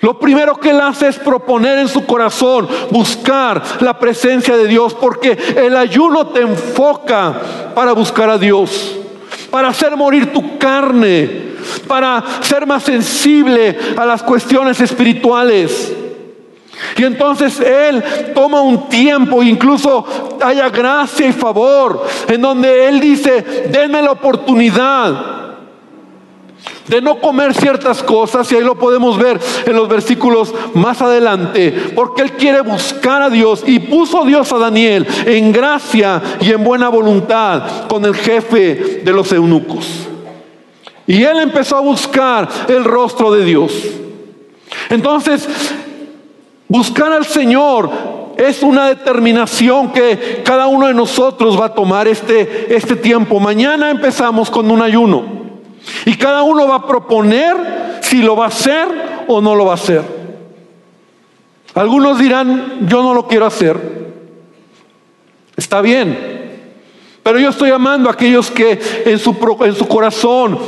Lo 0.00 0.18
primero 0.18 0.60
que 0.60 0.70
Él 0.70 0.80
hace 0.80 1.08
es 1.08 1.18
proponer 1.18 1.78
en 1.78 1.88
su 1.88 2.04
corazón, 2.04 2.68
buscar 2.90 3.62
la 3.80 3.98
presencia 3.98 4.56
de 4.56 4.66
Dios, 4.68 4.92
porque 4.94 5.36
el 5.56 5.76
ayuno 5.76 6.26
te 6.28 6.42
enfoca 6.42 7.40
para 7.74 7.92
buscar 7.92 8.28
a 8.28 8.38
Dios, 8.38 8.96
para 9.50 9.68
hacer 9.68 9.96
morir 9.96 10.32
tu 10.32 10.58
carne, 10.58 11.45
para 11.86 12.22
ser 12.42 12.66
más 12.66 12.82
sensible 12.82 13.76
a 13.96 14.04
las 14.04 14.22
cuestiones 14.22 14.80
espirituales. 14.80 15.92
Y 16.96 17.04
entonces 17.04 17.60
Él 17.60 18.02
toma 18.34 18.60
un 18.60 18.88
tiempo, 18.88 19.42
incluso 19.42 20.04
haya 20.42 20.68
gracia 20.68 21.26
y 21.26 21.32
favor, 21.32 22.06
en 22.28 22.40
donde 22.40 22.88
Él 22.88 23.00
dice, 23.00 23.68
denme 23.70 24.02
la 24.02 24.12
oportunidad 24.12 25.36
de 26.86 27.00
no 27.02 27.20
comer 27.20 27.52
ciertas 27.54 28.02
cosas, 28.02 28.50
y 28.52 28.56
ahí 28.56 28.62
lo 28.62 28.78
podemos 28.78 29.18
ver 29.18 29.40
en 29.66 29.74
los 29.74 29.88
versículos 29.88 30.54
más 30.74 31.02
adelante, 31.02 31.92
porque 31.94 32.22
Él 32.22 32.32
quiere 32.32 32.60
buscar 32.60 33.22
a 33.22 33.30
Dios 33.30 33.64
y 33.66 33.78
puso 33.80 34.24
Dios 34.24 34.52
a 34.52 34.58
Daniel 34.58 35.06
en 35.24 35.52
gracia 35.52 36.22
y 36.40 36.52
en 36.52 36.62
buena 36.62 36.88
voluntad 36.88 37.88
con 37.88 38.04
el 38.04 38.14
jefe 38.14 39.02
de 39.04 39.12
los 39.12 39.32
eunucos. 39.32 40.08
Y 41.06 41.22
él 41.22 41.38
empezó 41.38 41.76
a 41.76 41.80
buscar 41.80 42.48
el 42.68 42.84
rostro 42.84 43.32
de 43.32 43.44
Dios. 43.44 43.72
Entonces, 44.90 45.48
buscar 46.68 47.12
al 47.12 47.24
Señor 47.24 47.90
es 48.36 48.62
una 48.62 48.88
determinación 48.88 49.92
que 49.92 50.42
cada 50.44 50.66
uno 50.66 50.88
de 50.88 50.94
nosotros 50.94 51.58
va 51.58 51.66
a 51.66 51.74
tomar 51.74 52.08
este, 52.08 52.74
este 52.74 52.96
tiempo. 52.96 53.40
Mañana 53.40 53.90
empezamos 53.90 54.50
con 54.50 54.70
un 54.70 54.82
ayuno. 54.82 55.24
Y 56.04 56.16
cada 56.16 56.42
uno 56.42 56.66
va 56.66 56.76
a 56.76 56.86
proponer 56.86 57.98
si 58.02 58.22
lo 58.22 58.36
va 58.36 58.46
a 58.46 58.48
hacer 58.48 58.88
o 59.28 59.40
no 59.40 59.54
lo 59.54 59.66
va 59.66 59.72
a 59.72 59.76
hacer. 59.76 60.02
Algunos 61.74 62.18
dirán, 62.18 62.88
yo 62.88 63.02
no 63.02 63.14
lo 63.14 63.28
quiero 63.28 63.46
hacer. 63.46 63.78
Está 65.56 65.80
bien. 65.80 66.36
Pero 67.22 67.38
yo 67.38 67.50
estoy 67.50 67.70
amando 67.70 68.08
a 68.08 68.12
aquellos 68.12 68.50
que 68.50 68.78
en 69.04 69.18
su, 69.18 69.36
en 69.64 69.74
su 69.74 69.86
corazón 69.86 70.58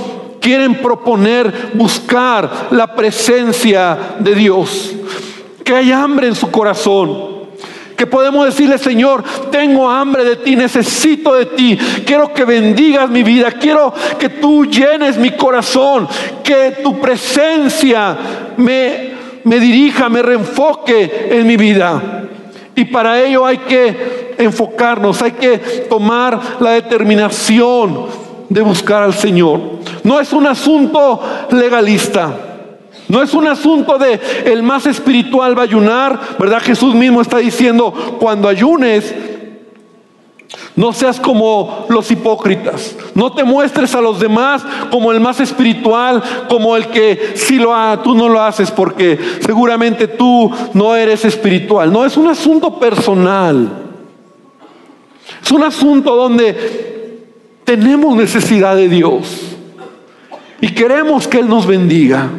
quieren 0.49 0.77
proponer 0.77 1.73
buscar 1.75 2.69
la 2.71 2.95
presencia 2.95 4.17
de 4.19 4.35
Dios. 4.35 4.95
Que 5.63 5.75
hay 5.75 5.93
hambre 5.93 6.29
en 6.29 6.35
su 6.35 6.51
corazón. 6.51 7.37
Que 7.95 8.07
podemos 8.07 8.47
decirle, 8.47 8.79
Señor, 8.79 9.23
tengo 9.51 9.91
hambre 9.91 10.25
de 10.25 10.37
ti, 10.37 10.57
necesito 10.57 11.35
de 11.35 11.45
ti. 11.45 11.79
Quiero 12.07 12.33
que 12.33 12.47
bendigas 12.47 13.11
mi 13.11 13.23
vida. 13.23 13.53
Quiero 13.53 13.93
que 14.19 14.31
tú 14.31 14.65
llenes 14.65 15.19
mi 15.19 15.33
corazón. 15.33 16.09
Que 16.43 16.79
tu 16.83 16.99
presencia 16.99 18.17
me, 18.57 19.11
me 19.45 19.61
dirija, 19.61 20.09
me 20.09 20.23
reenfoque 20.23 21.29
en 21.31 21.47
mi 21.47 21.59
vida. 21.59 22.25
Y 22.75 22.87
para 22.87 23.21
ello 23.21 23.45
hay 23.45 23.59
que 23.59 24.35
enfocarnos, 24.39 25.21
hay 25.21 25.33
que 25.33 25.59
tomar 25.91 26.41
la 26.61 26.71
determinación 26.71 28.28
de 28.49 28.61
buscar 28.63 29.03
al 29.03 29.15
Señor. 29.15 29.61
No 30.05 30.21
es 30.21 30.33
un 30.33 30.47
asunto 30.47 31.21
legalista. 31.51 32.35
No 33.09 33.23
es 33.23 33.33
un 33.33 33.49
asunto 33.49 33.97
de 33.99 34.21
el 34.45 34.63
más 34.63 34.87
espiritual 34.87 35.57
va 35.57 35.63
a 35.63 35.65
ayunar, 35.65 36.21
¿verdad? 36.39 36.61
Jesús 36.61 36.95
mismo 36.95 37.23
está 37.23 37.39
diciendo, 37.39 37.93
cuando 38.21 38.49
ayunes, 38.49 39.15
no 40.77 40.93
seas 40.93 41.19
como 41.19 41.87
los 41.89 42.11
hipócritas. 42.11 42.97
No 43.15 43.33
te 43.33 43.45
muestres 43.45 43.95
a 43.95 44.01
los 44.01 44.21
demás 44.21 44.63
como 44.91 45.11
el 45.11 45.21
más 45.21 45.41
espiritual, 45.41 46.23
como 46.49 46.77
el 46.77 46.87
que 46.89 47.33
si 47.35 47.57
lo 47.57 47.75
ha, 47.75 48.03
tú 48.03 48.15
no 48.15 48.29
lo 48.29 48.41
haces 48.43 48.71
porque 48.71 49.19
seguramente 49.41 50.07
tú 50.07 50.51
no 50.75 50.95
eres 50.95 51.25
espiritual. 51.25 51.93
No, 51.93 52.05
es 52.05 52.17
un 52.17 52.29
asunto 52.29 52.79
personal. 52.79 53.69
Es 55.43 55.51
un 55.51 55.65
asunto 55.65 56.15
donde 56.15 56.98
tenemos 57.69 58.17
necesidad 58.17 58.77
de 58.77 58.89
Dios. 58.89 59.43
Y 60.59 60.69
queremos 60.69 61.29
que 61.29 61.39
Él 61.39 61.49
nos 61.51 61.67
bendiga. 61.67 62.31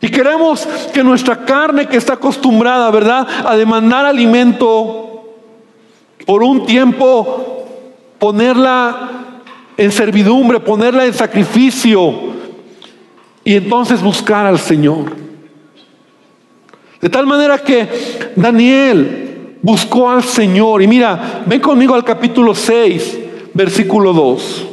Y 0.00 0.08
queremos 0.08 0.66
que 0.92 1.04
nuestra 1.04 1.44
carne 1.44 1.86
que 1.86 1.96
está 1.96 2.14
acostumbrada, 2.14 2.90
¿verdad?, 2.90 3.24
a 3.46 3.56
demandar 3.56 4.04
alimento 4.04 5.36
por 6.26 6.42
un 6.42 6.66
tiempo, 6.66 7.68
ponerla 8.18 9.10
en 9.76 9.92
servidumbre, 9.92 10.58
ponerla 10.58 11.06
en 11.06 11.14
sacrificio 11.14 12.32
y 13.44 13.54
entonces 13.54 14.02
buscar 14.02 14.44
al 14.44 14.58
Señor. 14.58 15.14
De 17.00 17.08
tal 17.08 17.28
manera 17.28 17.58
que 17.58 18.32
Daniel 18.34 19.58
buscó 19.62 20.10
al 20.10 20.24
Señor. 20.24 20.82
Y 20.82 20.88
mira, 20.88 21.44
ven 21.46 21.60
conmigo 21.60 21.94
al 21.94 22.02
capítulo 22.02 22.56
6 22.56 23.21
versículo 23.54 24.12
2. 24.12 24.68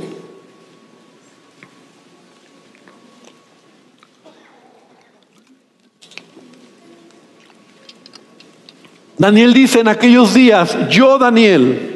Daniel 9.18 9.54
dice, 9.54 9.82
en 9.82 9.90
aquellos 9.90 10.34
días, 10.34 10.78
yo 10.90 11.18
Daniel 11.18 11.90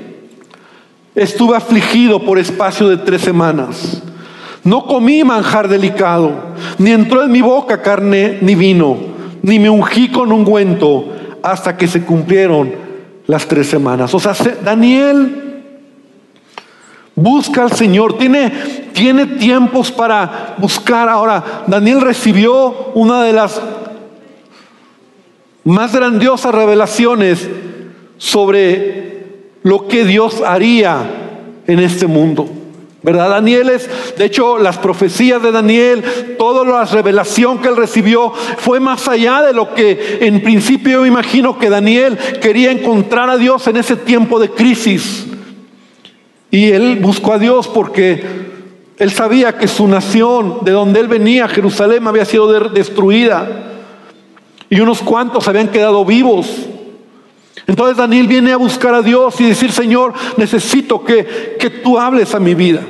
estuve 1.15 1.55
afligido 1.55 2.19
por 2.19 2.37
espacio 2.37 2.89
de 2.89 2.97
tres 2.97 3.21
semanas. 3.21 4.03
No 4.65 4.85
comí 4.85 5.23
manjar 5.23 5.69
delicado, 5.69 6.33
ni 6.77 6.91
entró 6.91 7.23
en 7.23 7.31
mi 7.31 7.41
boca 7.41 7.81
carne 7.81 8.39
ni 8.41 8.55
vino, 8.55 8.97
ni 9.41 9.57
me 9.57 9.69
ungí 9.69 10.09
con 10.09 10.33
ungüento 10.33 11.13
hasta 11.41 11.77
que 11.77 11.87
se 11.87 12.03
cumplieron 12.03 12.73
las 13.27 13.47
tres 13.47 13.67
semanas. 13.67 14.13
O 14.13 14.19
sea, 14.19 14.33
Daniel 14.63 15.42
busca 17.15 17.63
al 17.63 17.71
Señor, 17.71 18.17
tiene, 18.17 18.49
tiene 18.93 19.25
tiempos 19.25 19.91
para 19.91 20.55
buscar. 20.57 21.09
Ahora, 21.09 21.63
Daniel 21.67 22.01
recibió 22.01 22.91
una 22.95 23.23
de 23.23 23.33
las 23.33 23.61
más 25.63 25.93
grandiosas 25.95 26.53
revelaciones 26.53 27.47
sobre 28.17 29.23
lo 29.63 29.87
que 29.87 30.05
Dios 30.05 30.41
haría 30.45 30.99
en 31.67 31.79
este 31.79 32.07
mundo. 32.07 32.49
¿Verdad? 33.01 33.31
Daniel 33.31 33.69
es, 33.69 33.89
de 34.17 34.23
hecho, 34.23 34.57
las 34.57 34.77
profecías 34.77 35.43
de 35.43 35.51
Daniel, 35.51 36.35
toda 36.39 36.63
la 36.63 36.85
revelación 36.85 37.57
que 37.57 37.67
él 37.67 37.75
recibió 37.75 38.31
fue 38.31 38.79
más 38.79 39.09
allá 39.09 39.41
de 39.41 39.51
lo 39.51 39.73
que 39.73 40.19
en 40.21 40.41
principio 40.41 40.99
yo 40.99 41.05
imagino 41.05 41.59
que 41.59 41.69
Daniel 41.69 42.17
quería 42.41 42.71
encontrar 42.71 43.29
a 43.29 43.35
Dios 43.35 43.67
en 43.67 43.75
ese 43.75 43.97
tiempo 43.97 44.39
de 44.39 44.49
crisis. 44.51 45.27
Y 46.53 46.71
él 46.71 46.99
buscó 47.01 47.33
a 47.33 47.39
Dios 47.39 47.67
porque 47.67 48.23
él 48.99 49.11
sabía 49.11 49.57
que 49.57 49.67
su 49.67 49.87
nación, 49.87 50.59
de 50.61 50.71
donde 50.71 50.99
él 50.99 51.07
venía, 51.07 51.47
Jerusalén, 51.47 52.05
había 52.05 52.25
sido 52.25 52.69
destruida 52.69 53.71
y 54.69 54.79
unos 54.79 55.01
cuantos 55.01 55.47
habían 55.47 55.69
quedado 55.69 56.05
vivos. 56.05 56.45
Entonces 57.65 57.97
Daniel 57.97 58.27
viene 58.27 58.51
a 58.51 58.57
buscar 58.57 58.93
a 58.93 59.01
Dios 59.01 59.41
y 59.41 59.45
decir, 59.45 59.71
Señor, 59.71 60.13
necesito 60.37 61.03
que, 61.03 61.57
que 61.59 61.71
tú 61.71 61.97
hables 61.97 62.35
a 62.35 62.39
mi 62.39 62.53
vida. 62.53 62.81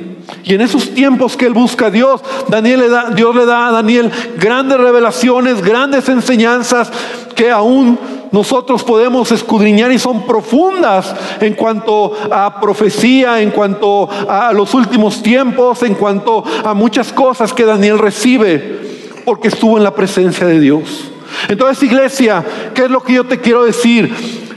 Y 0.44 0.52
en 0.52 0.60
esos 0.60 0.90
tiempos 0.90 1.34
que 1.34 1.46
él 1.46 1.54
busca 1.54 1.86
a 1.86 1.90
Dios, 1.90 2.20
Daniel 2.48 2.80
le 2.80 2.88
da, 2.90 3.08
Dios 3.12 3.34
le 3.34 3.46
da 3.46 3.68
a 3.68 3.72
Daniel 3.72 4.12
grandes 4.38 4.76
revelaciones, 4.76 5.62
grandes 5.62 6.06
enseñanzas 6.10 6.92
que 7.34 7.50
aún 7.50 7.98
nosotros 8.34 8.82
podemos 8.82 9.30
escudriñar 9.30 9.92
y 9.92 9.98
son 10.00 10.26
profundas 10.26 11.14
en 11.40 11.54
cuanto 11.54 12.12
a 12.32 12.60
profecía, 12.60 13.40
en 13.40 13.52
cuanto 13.52 14.08
a 14.28 14.52
los 14.52 14.74
últimos 14.74 15.22
tiempos, 15.22 15.84
en 15.84 15.94
cuanto 15.94 16.42
a 16.64 16.74
muchas 16.74 17.12
cosas 17.12 17.52
que 17.52 17.64
Daniel 17.64 17.96
recibe 17.96 19.12
porque 19.24 19.46
estuvo 19.46 19.78
en 19.78 19.84
la 19.84 19.94
presencia 19.94 20.48
de 20.48 20.58
Dios. 20.58 21.12
Entonces, 21.46 21.84
iglesia, 21.84 22.44
¿qué 22.74 22.86
es 22.86 22.90
lo 22.90 23.04
que 23.04 23.12
yo 23.12 23.22
te 23.22 23.38
quiero 23.38 23.64
decir? 23.64 24.12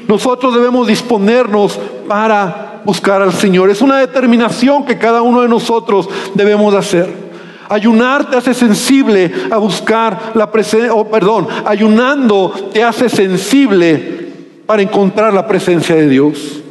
Nosotros 0.07 0.55
debemos 0.55 0.88
disponernos 0.88 1.79
para 2.07 2.81
buscar 2.84 3.22
al 3.22 3.34
Señor. 3.34 3.69
Es 3.69 3.84
una 3.84 4.00
determinación 4.00 4.86
que 4.86 4.98
cada 4.98 5.22
uno 5.22 5.43
de 5.43 5.50
nosotros 5.50 6.10
debemos 6.34 6.74
hacer. 6.74 7.26
Ayunar 7.69 8.29
te 8.29 8.38
hace 8.38 8.53
sensible 8.53 9.31
a 9.51 9.57
buscar 9.57 10.31
la 10.36 10.51
presencia, 10.51 10.93
oh, 10.93 11.09
perdón, 11.09 11.47
ayunando 11.65 12.69
te 12.71 12.83
hace 12.83 13.09
sensible 13.09 14.27
para 14.65 14.81
encontrar 14.81 15.33
la 15.33 15.47
presencia 15.47 15.95
de 15.95 16.07
Dios. 16.07 16.62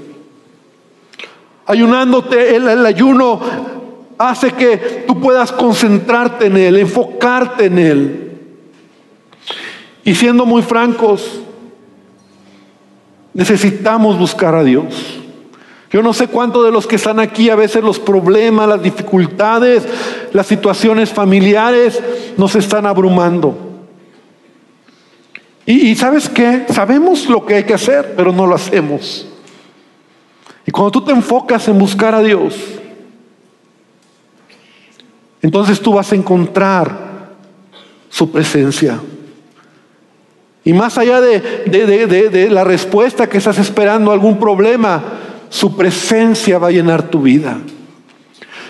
Ayunándote, 1.66 2.56
el, 2.56 2.68
el 2.68 2.86
ayuno 2.86 3.40
hace 4.18 4.52
que 4.52 5.04
tú 5.06 5.20
puedas 5.20 5.52
concentrarte 5.52 6.46
en 6.46 6.56
Él, 6.56 6.76
enfocarte 6.78 7.66
en 7.66 7.78
Él. 7.78 8.22
Y 10.04 10.14
siendo 10.14 10.46
muy 10.46 10.62
francos, 10.62 11.40
necesitamos 13.34 14.18
buscar 14.18 14.54
a 14.54 14.64
Dios. 14.64 15.21
Yo 15.90 16.02
no 16.02 16.12
sé 16.12 16.26
cuántos 16.26 16.64
de 16.64 16.72
los 16.72 16.86
que 16.86 16.96
están 16.96 17.20
aquí, 17.20 17.49
a 17.49 17.56
veces 17.56 17.82
los 17.82 17.99
problemas, 17.99 18.68
las 18.68 18.82
dificultades, 18.82 19.84
las 20.32 20.46
situaciones 20.46 21.10
familiares 21.10 22.02
nos 22.36 22.56
están 22.56 22.86
abrumando. 22.86 23.66
Y, 25.64 25.96
sabes 25.96 26.28
qué, 26.28 26.66
sabemos 26.68 27.28
lo 27.28 27.44
que 27.44 27.56
hay 27.56 27.64
que 27.64 27.75
hacer, 27.75 28.14
pero 28.16 28.32
no 28.32 28.46
lo 28.46 28.54
hacemos. 28.54 29.26
Y 30.64 30.70
cuando 30.70 30.92
tú 30.92 31.04
te 31.04 31.12
enfocas 31.12 31.66
en 31.66 31.78
buscar 31.78 32.14
a 32.14 32.22
Dios, 32.22 32.54
entonces 35.42 35.80
tú 35.80 35.94
vas 35.94 36.10
a 36.12 36.16
encontrar 36.16 37.34
su 38.08 38.30
presencia. 38.30 39.00
Y 40.64 40.72
más 40.72 40.99
allá 40.99 41.20
de, 41.20 42.49
la 42.50 42.64
respuesta 42.64 43.28
que 43.28 43.38
estás 43.38 43.58
esperando 43.58 44.10
algún 44.10 44.38
problema, 44.38 45.15
su 45.49 45.76
presencia 45.76 46.59
va 46.59 46.69
a 46.69 46.73
llenar 46.73 47.11
tu 47.11 47.23
vida. 47.23 47.59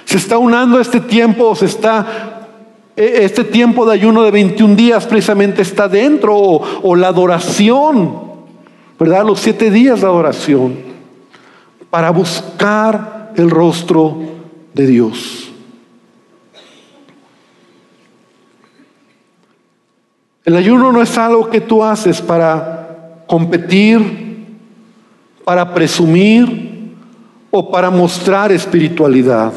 Se 0.04 0.16
está 0.16 0.38
unando 0.38 0.80
este 0.80 1.00
tiempo, 1.00 1.54
se 1.54 1.66
está, 1.66 2.48
e, 2.96 3.24
este 3.24 3.44
tiempo 3.44 3.86
de 3.86 3.94
ayuno 3.94 4.22
de 4.22 4.30
21 4.30 4.76
días 4.76 5.06
precisamente 5.06 5.62
está 5.62 5.88
dentro, 5.88 6.36
o, 6.36 6.80
o 6.82 6.96
la 6.96 7.08
adoración, 7.08 8.22
¿verdad? 8.98 9.24
Los 9.24 9.40
siete 9.40 9.70
días 9.70 10.00
de 10.00 10.06
adoración, 10.06 10.76
para 11.90 12.10
buscar 12.10 13.32
el 13.36 13.50
rostro 13.50 14.16
de 14.74 14.86
Dios. 14.86 15.50
El 20.44 20.54
ayuno 20.54 20.92
no 20.92 21.02
es 21.02 21.18
algo 21.18 21.50
que 21.50 21.60
tú 21.60 21.82
haces 21.82 22.22
para 22.22 23.24
competir, 23.26 24.46
para 25.44 25.74
presumir 25.74 26.65
o 27.58 27.70
para 27.70 27.88
mostrar 27.88 28.52
espiritualidad. 28.52 29.50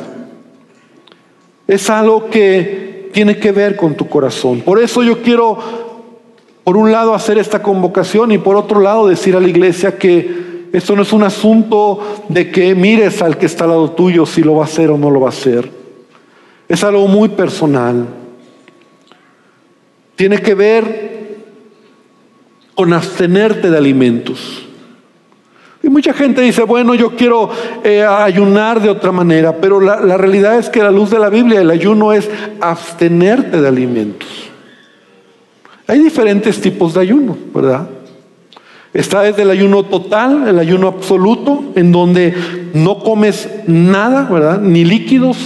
Es 1.68 1.90
algo 1.90 2.30
que 2.30 3.10
tiene 3.12 3.38
que 3.38 3.52
ver 3.52 3.76
con 3.76 3.96
tu 3.96 4.08
corazón. 4.08 4.62
Por 4.62 4.82
eso 4.82 5.04
yo 5.04 5.22
quiero, 5.22 5.60
por 6.64 6.78
un 6.78 6.94
lado, 6.94 7.14
hacer 7.14 7.38
esta 7.38 7.62
convocación 7.62 8.32
y 8.32 8.38
por 8.38 8.56
otro 8.56 8.80
lado, 8.80 9.06
decir 9.06 9.36
a 9.36 9.42
la 9.42 9.50
iglesia 9.50 9.98
que 9.98 10.68
esto 10.72 10.96
no 10.96 11.02
es 11.02 11.12
un 11.12 11.24
asunto 11.24 12.00
de 12.30 12.50
que 12.50 12.74
mires 12.74 13.22
al 13.22 13.38
que 13.38 13.48
está 13.48 13.66
al 13.66 13.72
lado 13.72 13.92
tuyo 13.92 14.26
si 14.26 14.44
lo 14.44 14.56
va 14.56 14.62
a 14.62 14.68
hacer 14.68 14.90
o 14.92 14.98
no 14.98 15.12
lo 15.12 15.20
va 15.20 15.28
a 15.28 15.32
hacer. 15.32 15.70
Es 16.70 16.82
algo 16.86 17.06
muy 17.08 17.28
personal. 17.28 18.08
Tiene 20.16 20.42
que 20.42 20.56
ver 20.56 21.38
con 22.76 22.94
abstenerte 22.94 23.70
de 23.70 23.78
alimentos. 23.78 24.69
Y 25.90 25.92
mucha 25.92 26.14
gente 26.14 26.42
dice, 26.42 26.62
bueno, 26.62 26.94
yo 26.94 27.16
quiero 27.16 27.50
eh, 27.84 28.04
ayunar 28.04 28.80
de 28.80 28.92
otra 28.92 29.12
manera, 29.12 29.56
pero 29.56 29.82
la, 29.82 30.00
la 30.00 30.18
realidad 30.18 30.60
es 30.60 30.70
que 30.70 30.84
la 30.84 30.92
luz 30.92 31.10
de 31.10 31.18
la 31.18 31.30
Biblia 31.30 31.62
el 31.62 31.72
ayuno 31.72 32.14
es 32.14 32.30
abstenerte 32.62 33.60
de 33.60 33.68
alimentos. 33.68 34.30
Hay 35.88 35.98
diferentes 35.98 36.62
tipos 36.62 36.94
de 36.94 37.00
ayuno, 37.00 37.36
¿verdad? 37.52 37.90
Está 38.94 39.24
desde 39.24 39.42
el 39.42 39.50
ayuno 39.50 39.82
total, 39.82 40.48
el 40.48 40.60
ayuno 40.60 40.90
absoluto, 40.90 41.72
en 41.74 41.92
donde 41.92 42.36
no 42.76 43.00
comes 43.00 43.50
nada, 43.66 44.30
¿verdad? 44.32 44.62
Ni 44.62 44.86
líquidos, 44.86 45.38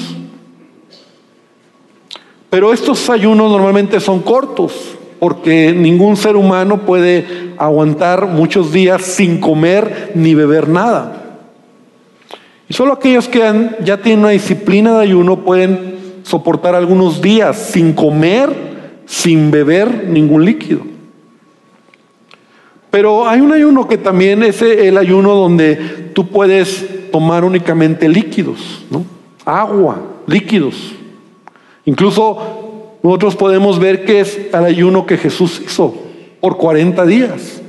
pero 2.50 2.74
estos 2.74 3.10
ayunos 3.10 3.50
normalmente 3.50 3.98
son 4.02 4.20
cortos, 4.20 4.74
porque 5.24 5.72
ningún 5.72 6.18
ser 6.18 6.36
humano 6.36 6.82
puede 6.82 7.54
aguantar 7.58 8.28
muchos 8.28 8.74
días 8.74 9.04
sin 9.04 9.40
comer 9.40 10.12
ni 10.16 10.36
beber 10.36 10.68
nada. 10.68 11.38
Y 12.68 12.74
solo 12.74 12.92
aquellos 12.92 13.30
que 13.30 13.70
ya 13.86 14.02
tienen 14.02 14.20
una 14.20 14.32
disciplina 14.32 14.98
de 14.98 15.04
ayuno 15.04 15.46
pueden 15.46 15.96
soportar 16.24 16.76
algunos 16.76 17.22
días 17.22 17.56
sin 17.58 17.94
comer, 17.94 18.50
sin 19.06 19.50
beber 19.50 20.10
ningún 20.10 20.44
líquido. 20.44 20.82
Pero 22.92 23.26
hay 23.26 23.40
un 23.40 23.54
ayuno 23.54 23.88
que 23.88 23.98
también 23.98 24.44
es 24.44 24.62
el 24.62 24.98
ayuno 24.98 25.36
donde 25.36 26.12
tú 26.14 26.28
puedes 26.28 27.10
tomar 27.14 27.46
únicamente 27.46 28.10
líquidos, 28.10 28.84
¿no? 28.90 29.06
Agua, 29.46 30.02
líquidos. 30.28 30.76
Incluso 31.86 32.63
nosotros 33.04 33.36
podemos 33.36 33.80
ver 33.80 34.06
que 34.06 34.22
es 34.22 34.40
el 34.54 34.64
ayuno 34.64 35.06
que 35.06 35.18
Jesús 35.18 35.62
hizo 35.64 35.94
por 36.40 36.58
40 36.58 37.06
días. 37.06 37.62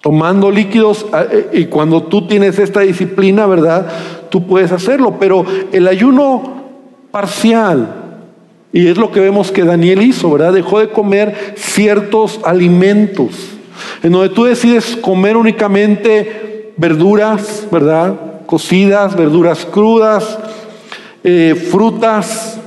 Tomando 0.00 0.50
líquidos 0.50 1.04
eh, 1.30 1.50
y 1.52 1.66
cuando 1.66 2.04
tú 2.04 2.26
tienes 2.26 2.58
esta 2.58 2.80
disciplina, 2.80 3.46
¿verdad? 3.46 3.86
Tú 4.30 4.46
puedes 4.46 4.72
hacerlo, 4.72 5.16
pero 5.20 5.44
el 5.72 5.86
ayuno 5.86 6.64
parcial, 7.10 8.20
y 8.72 8.88
es 8.88 8.96
lo 8.96 9.12
que 9.12 9.20
vemos 9.20 9.52
que 9.52 9.64
Daniel 9.64 10.02
hizo, 10.02 10.30
¿verdad? 10.30 10.54
Dejó 10.54 10.80
de 10.80 10.88
comer 10.88 11.54
ciertos 11.56 12.40
alimentos, 12.44 13.34
en 14.02 14.12
donde 14.12 14.30
tú 14.30 14.44
decides 14.44 14.96
comer 14.96 15.36
únicamente 15.36 16.72
verduras, 16.76 17.66
¿verdad? 17.70 18.14
Cocidas, 18.46 19.16
verduras 19.16 19.64
crudas, 19.64 20.38
eh, 21.24 21.54
frutas, 21.70 22.60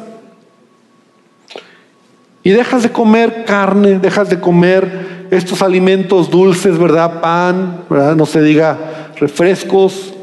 y 2.47 2.51
dejas 2.51 2.81
de 2.81 2.93
comer 2.93 3.43
carne, 3.43 3.99
dejas 3.99 4.29
de 4.29 4.39
comer 4.39 5.27
estos 5.31 5.61
alimentos 5.61 6.31
dulces, 6.31 6.77
¿verdad? 6.77 7.19
Pan, 7.19 7.81
¿verdad? 7.89 8.15
No 8.15 8.25
se 8.25 8.41
diga 8.41 9.11
refrescos. 9.19 10.13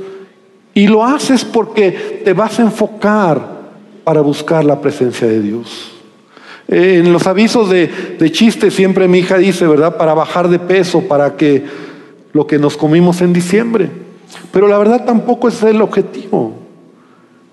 Y 0.73 0.87
lo 0.87 1.05
haces 1.05 1.45
porque 1.45 2.23
te 2.25 2.33
vas 2.33 2.59
a 2.59 2.63
enfocar 2.63 3.47
para 4.05 4.23
buscar 4.23 4.65
la 4.65 4.81
presencia 4.81 5.29
de 5.29 5.43
Dios. 5.43 5.93
En 6.67 7.13
los 7.13 7.27
avisos 7.27 7.69
de, 7.69 8.17
de 8.19 8.33
chiste 8.33 8.71
siempre 8.71 9.07
mi 9.07 9.19
hija 9.19 9.37
dice, 9.37 9.67
¿verdad? 9.67 9.99
Para 9.99 10.15
bajar 10.15 10.49
de 10.49 10.59
peso, 10.59 11.03
para 11.03 11.37
que 11.37 11.63
lo 12.33 12.47
que 12.47 12.59
nos 12.59 12.79
comimos 12.79 13.21
en 13.21 13.35
diciembre. 13.35 13.91
Pero 14.51 14.67
la 14.67 14.79
verdad 14.79 15.05
tampoco 15.05 15.49
es 15.49 15.63
el 15.63 15.83
objetivo. 15.83 16.64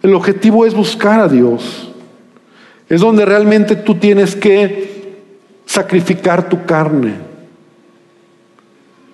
El 0.02 0.14
objetivo 0.14 0.66
es 0.66 0.74
buscar 0.74 1.20
a 1.20 1.28
Dios. 1.28 1.92
Es 2.90 3.02
donde 3.02 3.26
realmente 3.26 3.76
tú 3.76 3.96
tienes 3.96 4.36
que 4.36 5.14
sacrificar 5.66 6.50
tu 6.50 6.66
carne 6.66 7.14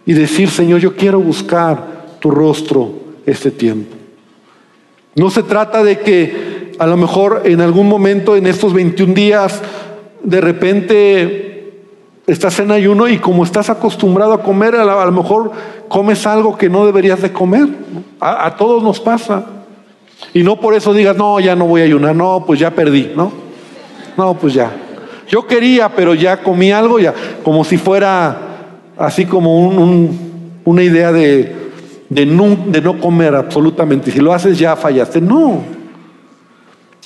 y 0.05 0.13
decir, 0.13 0.49
Señor, 0.49 0.79
yo 0.79 0.95
quiero 0.95 1.19
buscar 1.19 2.17
tu 2.19 2.31
rostro 2.31 2.93
este 3.25 3.51
tiempo. 3.51 3.95
No 5.15 5.29
se 5.29 5.43
trata 5.43 5.83
de 5.83 5.99
que 5.99 6.71
a 6.79 6.87
lo 6.87 6.95
mejor 6.95 7.41
en 7.45 7.61
algún 7.61 7.87
momento 7.87 8.35
en 8.35 8.47
estos 8.47 8.73
21 8.73 9.13
días 9.13 9.61
de 10.23 10.41
repente 10.41 11.73
estás 12.27 12.59
en 12.59 12.71
ayuno 12.71 13.07
y 13.07 13.17
como 13.17 13.43
estás 13.43 13.69
acostumbrado 13.69 14.33
a 14.33 14.43
comer, 14.43 14.75
a 14.75 15.05
lo 15.05 15.11
mejor 15.11 15.51
comes 15.87 16.27
algo 16.27 16.57
que 16.57 16.69
no 16.69 16.85
deberías 16.85 17.21
de 17.21 17.31
comer. 17.31 17.67
A, 18.19 18.55
todos 18.55 18.83
nos 18.83 18.99
pasa. 18.99 19.45
Y 20.33 20.43
no 20.43 20.59
por 20.59 20.73
eso 20.73 20.93
digas, 20.93 21.15
no, 21.15 21.39
ya 21.39 21.55
no 21.55 21.65
voy 21.65 21.81
a 21.81 21.85
ayunar, 21.85 22.15
no, 22.15 22.43
pues 22.45 22.59
ya 22.59 22.71
perdí, 22.71 23.11
¿no? 23.15 23.31
No, 24.17 24.33
pues 24.35 24.53
ya. 24.53 24.71
Yo 25.27 25.45
quería, 25.45 25.89
pero 25.89 26.13
ya 26.13 26.41
comí 26.41 26.71
algo, 26.71 26.99
ya, 26.99 27.13
como 27.43 27.63
si 27.63 27.77
fuera 27.77 28.47
así 28.97 29.25
como 29.25 29.69
una 30.65 30.83
idea 30.83 31.11
de, 31.11 31.55
de, 32.09 32.25
no, 32.25 32.57
de 32.67 32.81
no 32.81 32.99
comer 32.99 33.35
absolutamente. 33.35 34.11
Si 34.11 34.19
lo 34.19 34.33
haces 34.33 34.57
ya 34.57 34.75
fallaste. 34.75 35.21
No. 35.21 35.61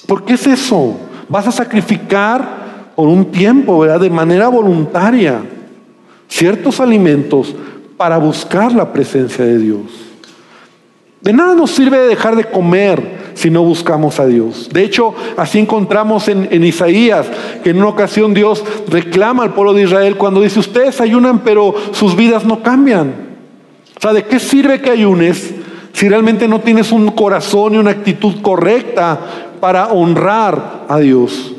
¿Por 0.08 0.24
qué 0.24 0.34
es 0.34 0.48
eso? 0.48 0.98
Vas 1.28 1.48
a 1.48 1.52
sacrificar 1.52 2.92
por 2.96 3.08
un 3.08 3.26
tiempo, 3.26 3.80
¿verdad? 3.80 4.00
De 4.00 4.10
manera 4.10 4.48
voluntaria, 4.48 5.42
ciertos 6.28 6.80
alimentos 6.80 7.56
para 7.98 8.18
buscar 8.18 8.74
la 8.74 8.92
presencia 8.92 9.46
de 9.46 9.58
Dios. 9.58 10.11
De 11.22 11.34
nada 11.34 11.54
nos 11.54 11.72
sirve 11.72 12.00
dejar 12.00 12.36
de 12.36 12.46
comer 12.46 13.22
si 13.36 13.50
no 13.50 13.64
buscamos 13.64 14.20
a 14.20 14.26
Dios. 14.26 14.70
De 14.72 14.84
hecho, 14.84 15.14
así 15.38 15.60
encontramos 15.60 16.28
en, 16.28 16.64
Isaías 16.64 17.28
que 17.64 17.70
en 17.70 17.78
una 17.78 17.88
ocasión 17.88 18.34
Dios 18.34 18.64
reclama 18.88 19.44
al 19.44 19.54
pueblo 19.54 19.74
de 19.74 19.84
Israel 19.84 20.18
cuando 20.18 20.42
dice, 20.42 20.60
ustedes 20.60 21.00
ayunan 21.00 21.40
pero 21.40 21.76
sus 21.92 22.16
vidas 22.16 22.44
no 22.44 22.64
cambian. 22.64 23.14
O 23.98 24.02
sea, 24.02 24.14
¿de 24.14 24.24
qué 24.24 24.40
sirve 24.40 24.82
que 24.82 24.90
ayunes 24.90 25.54
si 25.94 26.10
realmente 26.10 26.48
no 26.48 26.62
tienes 26.62 26.92
un 26.92 27.12
corazón 27.12 27.76
y 27.76 27.78
una 27.78 27.92
actitud 27.92 28.42
correcta 28.42 29.20
para 29.60 29.88
honrar 29.88 30.86
a 30.90 30.98
Dios? 30.98 31.54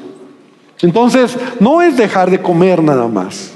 Entonces, 0.81 1.39
no 1.61 1.83
es 1.83 1.97
dejar 1.97 2.33
de 2.33 2.43
comer 2.43 2.83
nada 2.83 3.07
más. 3.07 3.52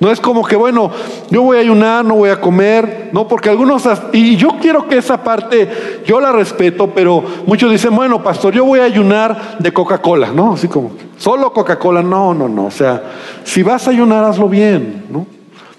No 0.00 0.12
es 0.12 0.20
como 0.20 0.44
que, 0.44 0.54
bueno, 0.54 0.92
yo 1.28 1.42
voy 1.42 1.56
a 1.56 1.60
ayunar, 1.60 2.04
no 2.04 2.14
voy 2.14 2.30
a 2.30 2.40
comer, 2.40 3.10
no, 3.12 3.26
porque 3.26 3.50
algunos, 3.50 3.82
y 4.12 4.36
yo 4.36 4.50
quiero 4.60 4.86
que 4.86 4.98
esa 4.98 5.24
parte, 5.24 6.02
yo 6.06 6.20
la 6.20 6.30
respeto, 6.30 6.90
pero 6.94 7.24
muchos 7.46 7.72
dicen, 7.72 7.94
bueno, 7.96 8.22
pastor, 8.22 8.54
yo 8.54 8.64
voy 8.64 8.78
a 8.78 8.84
ayunar 8.84 9.56
de 9.58 9.72
Coca-Cola, 9.72 10.30
¿no? 10.32 10.52
Así 10.52 10.68
como, 10.68 10.92
solo 11.16 11.52
Coca-Cola, 11.52 12.00
no, 12.00 12.32
no, 12.32 12.48
no, 12.48 12.66
o 12.66 12.70
sea, 12.70 13.02
si 13.42 13.64
vas 13.64 13.88
a 13.88 13.90
ayunar, 13.90 14.22
hazlo 14.22 14.48
bien, 14.48 15.06
¿no? 15.10 15.26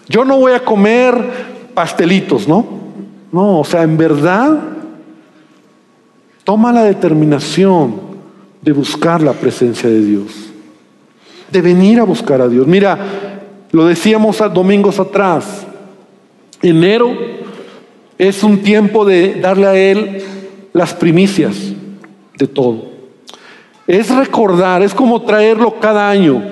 Yo 0.09 0.25
no 0.25 0.37
voy 0.37 0.51
a 0.51 0.65
comer 0.65 1.15
pastelitos, 1.73 2.45
¿no? 2.45 2.65
No, 3.31 3.59
o 3.59 3.63
sea, 3.63 3.83
en 3.83 3.95
verdad, 3.95 4.59
toma 6.43 6.73
la 6.73 6.83
determinación 6.83 8.01
de 8.61 8.73
buscar 8.73 9.21
la 9.21 9.31
presencia 9.31 9.89
de 9.89 10.01
Dios 10.01 10.49
de 11.51 11.61
venir 11.61 11.99
a 11.99 12.03
buscar 12.03 12.41
a 12.41 12.47
Dios. 12.47 12.67
Mira, 12.67 12.97
lo 13.71 13.85
decíamos 13.85 14.41
domingos 14.53 14.99
atrás, 14.99 15.65
enero 16.61 17.15
es 18.17 18.43
un 18.43 18.59
tiempo 18.59 19.05
de 19.05 19.35
darle 19.35 19.67
a 19.67 19.75
Él 19.75 20.23
las 20.73 20.93
primicias 20.93 21.55
de 22.37 22.47
todo. 22.47 22.89
Es 23.87 24.09
recordar, 24.15 24.81
es 24.81 24.93
como 24.93 25.21
traerlo 25.21 25.79
cada 25.79 26.09
año, 26.09 26.43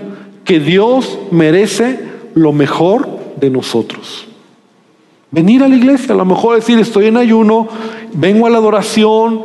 que 0.44 0.60
Dios 0.60 1.20
merece 1.30 2.00
lo 2.34 2.52
mejor 2.52 3.08
de 3.36 3.50
nosotros. 3.50 4.28
Venir 5.30 5.62
a 5.62 5.68
la 5.68 5.76
iglesia, 5.76 6.14
a 6.14 6.18
lo 6.18 6.26
mejor 6.26 6.56
decir, 6.56 6.80
estoy 6.80 7.08
en 7.08 7.18
ayuno, 7.18 7.68
vengo 8.14 8.48
a 8.48 8.50
la 8.50 8.58
adoración, 8.58 9.44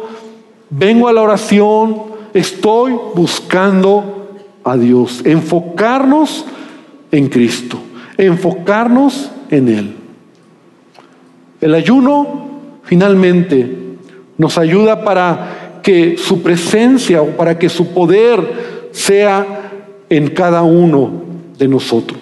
vengo 0.70 1.08
a 1.08 1.12
la 1.12 1.22
oración, 1.22 2.02
estoy 2.32 2.94
buscando 3.14 4.30
a 4.64 4.76
Dios, 4.76 5.22
enfocarnos 5.24 6.46
en 6.46 6.61
Cristo, 7.28 7.78
enfocarnos 8.16 9.30
en 9.50 9.68
Él. 9.68 9.96
El 11.60 11.74
ayuno 11.74 12.50
finalmente 12.84 13.96
nos 14.38 14.58
ayuda 14.58 15.04
para 15.04 15.80
que 15.82 16.16
su 16.16 16.42
presencia 16.42 17.22
o 17.22 17.28
para 17.28 17.58
que 17.58 17.68
su 17.68 17.92
poder 17.92 18.88
sea 18.92 19.70
en 20.08 20.28
cada 20.30 20.62
uno 20.62 21.22
de 21.58 21.68
nosotros. 21.68 22.20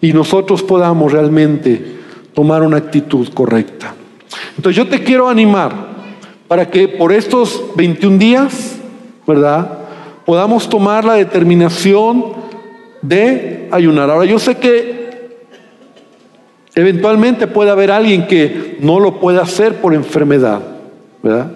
Y 0.00 0.12
nosotros 0.12 0.62
podamos 0.62 1.12
realmente 1.12 1.98
tomar 2.34 2.62
una 2.62 2.76
actitud 2.76 3.28
correcta. 3.32 3.94
Entonces 4.56 4.76
yo 4.76 4.88
te 4.88 5.02
quiero 5.02 5.28
animar 5.28 5.72
para 6.46 6.70
que 6.70 6.88
por 6.88 7.12
estos 7.12 7.62
21 7.76 8.18
días, 8.18 8.76
¿verdad? 9.26 9.78
podamos 10.28 10.68
tomar 10.68 11.06
la 11.06 11.14
determinación 11.14 12.37
de 13.02 13.68
ayunar. 13.70 14.10
Ahora, 14.10 14.24
yo 14.24 14.38
sé 14.38 14.56
que 14.56 15.08
eventualmente 16.74 17.46
puede 17.46 17.70
haber 17.70 17.90
alguien 17.90 18.26
que 18.26 18.78
no 18.80 19.00
lo 19.00 19.18
pueda 19.20 19.42
hacer 19.42 19.76
por 19.76 19.94
enfermedad, 19.94 20.60
¿verdad? 21.22 21.52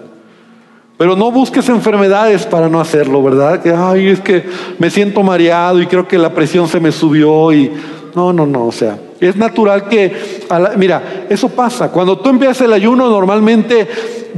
Pero 0.97 1.15
no 1.15 1.31
busques 1.31 1.67
enfermedades 1.69 2.45
para 2.45 2.69
no 2.69 2.79
hacerlo, 2.79 3.23
¿verdad? 3.23 3.61
Que, 3.61 3.71
ay, 3.71 4.07
es 4.07 4.19
que 4.19 4.43
me 4.79 4.89
siento 4.89 5.23
mareado 5.23 5.81
y 5.81 5.87
creo 5.87 6.07
que 6.07 6.17
la 6.17 6.33
presión 6.33 6.67
se 6.67 6.79
me 6.79 6.91
subió 6.91 7.51
y... 7.51 7.71
No, 8.15 8.31
no, 8.31 8.45
no, 8.45 8.67
o 8.67 8.71
sea, 8.71 8.99
es 9.19 9.35
natural 9.35 9.87
que... 9.87 10.13
mira, 10.77 11.25
eso 11.29 11.49
pasa. 11.49 11.89
Cuando 11.89 12.19
tú 12.19 12.29
empiezas 12.29 12.61
el 12.61 12.73
ayuno, 12.73 13.09
normalmente 13.09 13.87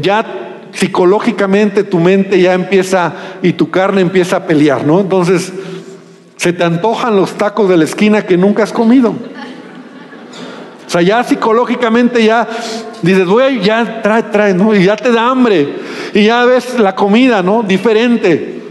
ya 0.01 0.25
psicológicamente 0.71 1.83
tu 1.83 1.99
mente 1.99 2.39
ya 2.39 2.53
empieza 2.53 3.13
y 3.41 3.53
tu 3.53 3.69
carne 3.69 4.01
empieza 4.01 4.37
a 4.37 4.45
pelear, 4.45 4.85
¿no? 4.85 4.99
Entonces 5.01 5.51
se 6.37 6.53
te 6.53 6.63
antojan 6.63 7.15
los 7.15 7.33
tacos 7.33 7.69
de 7.69 7.77
la 7.77 7.83
esquina 7.85 8.25
que 8.25 8.37
nunca 8.37 8.63
has 8.63 8.71
comido. 8.71 9.09
O 10.85 10.89
sea, 10.89 11.01
ya 11.01 11.23
psicológicamente 11.23 12.23
ya 12.23 12.47
dices, 13.01 13.25
voy, 13.25 13.61
ya 13.61 14.01
trae, 14.01 14.23
trae, 14.23 14.53
¿no? 14.53 14.75
Y 14.75 14.83
ya 14.83 14.95
te 14.95 15.11
da 15.11 15.29
hambre. 15.29 15.67
Y 16.13 16.25
ya 16.25 16.45
ves 16.45 16.77
la 16.79 16.95
comida, 16.95 17.41
¿no? 17.41 17.63
Diferente. 17.63 18.61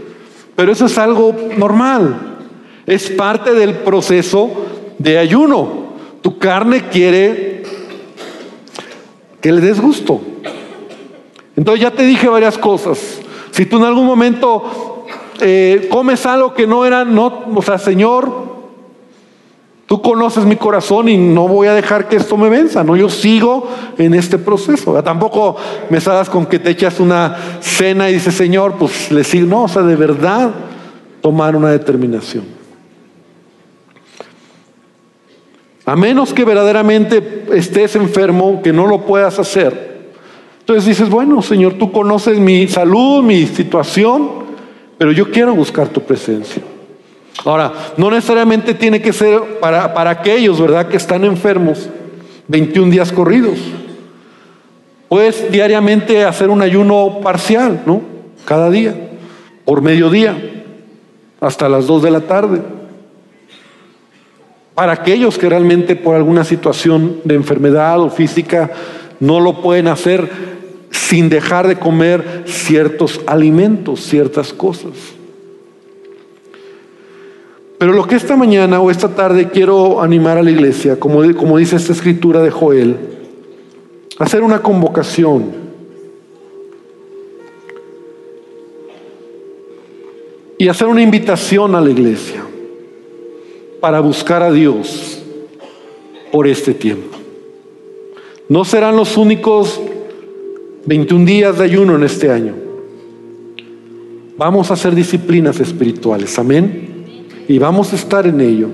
Pero 0.55 0.71
eso 0.71 0.85
es 0.85 0.97
algo 0.97 1.35
normal. 1.57 2.37
Es 2.85 3.09
parte 3.09 3.53
del 3.53 3.73
proceso 3.73 4.65
de 4.97 5.17
ayuno. 5.17 5.85
Tu 6.21 6.37
carne 6.37 6.87
quiere 6.89 7.63
que 9.41 9.51
le 9.51 9.61
des 9.61 9.79
gusto. 9.79 10.21
Entonces 11.55 11.81
ya 11.81 11.91
te 11.91 12.03
dije 12.03 12.27
varias 12.27 12.57
cosas. 12.57 13.19
Si 13.51 13.65
tú 13.65 13.77
en 13.77 13.83
algún 13.83 14.05
momento 14.05 14.94
eh, 15.39 15.87
comes 15.91 16.25
algo 16.25 16.53
que 16.53 16.67
no 16.67 16.85
era, 16.85 17.05
no, 17.05 17.43
o 17.55 17.61
sea, 17.61 17.77
Señor, 17.77 18.31
tú 19.85 20.01
conoces 20.01 20.45
mi 20.45 20.55
corazón 20.55 21.09
y 21.09 21.17
no 21.17 21.47
voy 21.47 21.67
a 21.67 21.73
dejar 21.73 22.07
que 22.07 22.15
esto 22.15 22.37
me 22.37 22.49
venza, 22.49 22.83
¿no? 22.83 22.95
Yo 22.95 23.09
sigo 23.09 23.67
en 23.97 24.13
este 24.13 24.37
proceso. 24.37 25.01
Tampoco 25.03 25.57
me 25.89 26.01
salgas 26.01 26.29
con 26.29 26.45
que 26.45 26.59
te 26.59 26.71
echas 26.71 26.99
una 26.99 27.35
cena 27.59 28.09
y 28.09 28.13
dices, 28.13 28.35
Señor, 28.35 28.75
pues 28.79 29.11
le 29.11 29.23
sigo. 29.23 29.47
No, 29.47 29.63
o 29.63 29.67
sea, 29.67 29.81
de 29.81 29.95
verdad 29.95 30.51
tomar 31.21 31.55
una 31.55 31.69
determinación. 31.69 32.43
A 35.85 35.95
menos 35.95 36.33
que 36.33 36.45
verdaderamente 36.45 37.45
estés 37.53 37.95
enfermo, 37.95 38.61
que 38.63 38.73
no 38.73 38.87
lo 38.87 39.05
puedas 39.05 39.37
hacer 39.37 39.95
entonces 40.65 40.87
dices, 40.87 41.11
bueno, 41.11 41.43
Señor, 41.43 41.73
tú 41.73 41.91
conoces 41.91 42.39
mi 42.39 42.67
salud, 42.67 43.21
mi 43.21 43.45
situación, 43.45 44.44
pero 44.97 45.11
yo 45.11 45.31
quiero 45.31 45.53
buscar 45.53 45.89
tu 45.89 46.01
presencia. 46.01 46.61
Ahora, 47.43 47.73
no 47.97 48.09
necesariamente 48.09 48.73
tiene 48.73 49.01
que 49.01 49.13
ser 49.13 49.59
para, 49.59 49.93
para 49.93 50.09
aquellos, 50.09 50.59
¿verdad?, 50.59 50.87
que 50.87 50.97
están 50.97 51.25
enfermos 51.25 51.89
21 52.47 52.91
días 52.91 53.11
corridos. 53.11 53.59
Puedes 55.09 55.51
diariamente 55.51 56.23
hacer 56.23 56.49
un 56.49 56.61
ayuno 56.61 57.19
parcial, 57.21 57.83
¿no? 57.85 58.01
Cada 58.45 58.69
día, 58.69 58.95
por 59.63 59.81
mediodía, 59.81 60.35
hasta 61.39 61.69
las 61.69 61.87
2 61.87 62.03
de 62.03 62.11
la 62.11 62.21
tarde. 62.21 62.61
Para 64.73 64.93
aquellos 64.93 65.37
que 65.37 65.49
realmente 65.49 65.95
por 65.95 66.15
alguna 66.15 66.43
situación 66.43 67.21
de 67.23 67.35
enfermedad 67.35 67.99
o 68.01 68.09
física 68.09 68.71
no 69.19 69.39
lo 69.39 69.61
pueden 69.61 69.87
hacer 69.87 70.54
sin 70.95 71.29
dejar 71.29 71.67
de 71.67 71.77
comer 71.77 72.43
ciertos 72.47 73.21
alimentos, 73.27 74.01
ciertas 74.01 74.53
cosas. 74.53 74.93
Pero 77.77 77.91
lo 77.93 78.07
que 78.07 78.15
esta 78.15 78.35
mañana 78.35 78.79
o 78.79 78.89
esta 78.89 79.09
tarde 79.09 79.49
quiero 79.49 80.01
animar 80.01 80.37
a 80.37 80.43
la 80.43 80.51
iglesia, 80.51 80.97
como, 80.97 81.21
como 81.35 81.57
dice 81.57 81.75
esta 81.75 81.93
escritura 81.93 82.41
de 82.41 82.49
Joel, 82.49 82.95
hacer 84.17 84.41
una 84.41 84.61
convocación. 84.61 85.65
Y 90.57 90.69
hacer 90.69 90.87
una 90.87 91.01
invitación 91.01 91.75
a 91.75 91.81
la 91.81 91.89
iglesia 91.89 92.41
para 93.81 93.99
buscar 93.99 94.41
a 94.41 94.51
Dios 94.51 95.21
por 96.31 96.47
este 96.47 96.73
tiempo. 96.73 97.17
No 98.47 98.63
serán 98.63 98.95
los 98.95 99.17
únicos 99.17 99.81
21 100.85 101.25
días 101.25 101.57
de 101.57 101.63
ayuno 101.63 101.95
en 101.95 102.03
este 102.03 102.31
año. 102.31 102.53
Vamos 104.37 104.69
a 104.69 104.75
hacer 104.75 104.93
disciplinas 104.93 105.59
espirituales, 105.59 106.37
amén. 106.37 107.05
Y 107.47 107.57
vamos 107.57 107.91
a 107.93 107.95
estar 107.95 108.27
en 108.27 108.41
ello. 108.41 108.67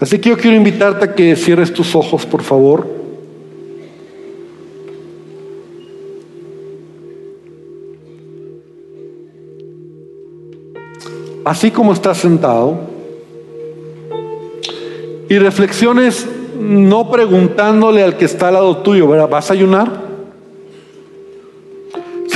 Así 0.00 0.18
que 0.18 0.30
yo 0.30 0.36
quiero 0.36 0.56
invitarte 0.56 1.04
a 1.04 1.14
que 1.14 1.36
cierres 1.36 1.72
tus 1.72 1.94
ojos, 1.94 2.24
por 2.24 2.42
favor. 2.42 2.86
Así 11.44 11.70
como 11.70 11.92
estás 11.92 12.18
sentado. 12.18 12.78
Y 15.28 15.38
reflexiones 15.38 16.26
no 16.58 17.10
preguntándole 17.10 18.02
al 18.02 18.16
que 18.16 18.24
está 18.24 18.48
al 18.48 18.54
lado 18.54 18.78
tuyo, 18.78 19.08
¿verdad? 19.08 19.28
¿Vas 19.28 19.50
a 19.50 19.54
ayunar? 19.54 20.05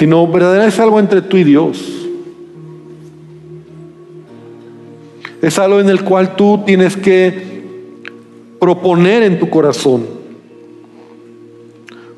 Sino 0.00 0.26
verdaderamente 0.26 0.74
es 0.74 0.80
algo 0.80 0.98
entre 0.98 1.20
tú 1.20 1.36
y 1.36 1.44
Dios. 1.44 1.78
Es 5.42 5.58
algo 5.58 5.78
en 5.78 5.90
el 5.90 6.04
cual 6.04 6.36
tú 6.36 6.62
tienes 6.64 6.96
que 6.96 7.62
proponer 8.58 9.24
en 9.24 9.38
tu 9.38 9.50
corazón. 9.50 10.06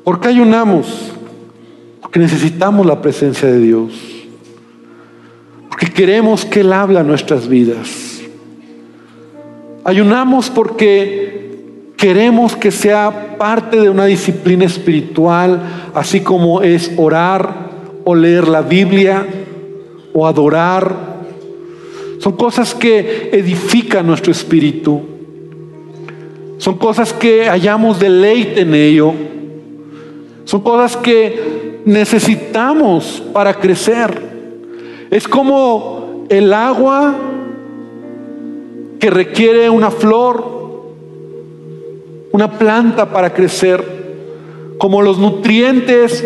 ¿Por 0.05 0.21
qué 0.21 0.29
ayunamos? 0.29 1.11
Porque 2.01 2.19
necesitamos 2.19 2.85
la 2.85 3.01
presencia 3.01 3.49
de 3.49 3.59
Dios. 3.59 3.91
Porque 5.67 5.87
queremos 5.87 6.45
que 6.45 6.61
Él 6.61 6.71
habla 6.71 7.03
nuestras 7.03 7.49
vidas. 7.49 8.21
Ayunamos 9.83 10.49
porque 10.49 11.91
queremos 11.97 12.55
que 12.55 12.71
sea 12.71 13.35
parte 13.37 13.81
de 13.81 13.89
una 13.89 14.05
disciplina 14.05 14.63
espiritual, 14.63 15.91
así 15.93 16.21
como 16.21 16.61
es 16.61 16.89
orar 16.95 17.62
o 18.03 18.15
leer 18.15 18.47
la 18.47 18.61
Biblia 18.61 19.25
o 20.13 20.27
adorar 20.27 21.13
son 22.23 22.37
cosas 22.37 22.73
que 22.73 23.31
edifican 23.33 24.07
nuestro 24.07 24.31
espíritu. 24.31 25.01
Son 26.57 26.77
cosas 26.77 27.11
que 27.11 27.49
hallamos 27.49 27.99
deleite 27.99 28.61
en 28.61 28.73
ello. 28.73 29.13
Son 30.45 30.61
cosas 30.61 30.95
que 30.95 31.81
necesitamos 31.83 33.21
para 33.33 33.53
crecer. 33.55 34.21
Es 35.11 35.27
como 35.27 36.25
el 36.29 36.53
agua 36.53 37.13
que 39.01 39.09
requiere 39.09 39.69
una 39.69 39.91
flor, 39.91 40.93
una 42.31 42.57
planta 42.57 43.11
para 43.11 43.33
crecer, 43.33 43.83
como 44.77 45.01
los 45.01 45.17
nutrientes 45.17 46.23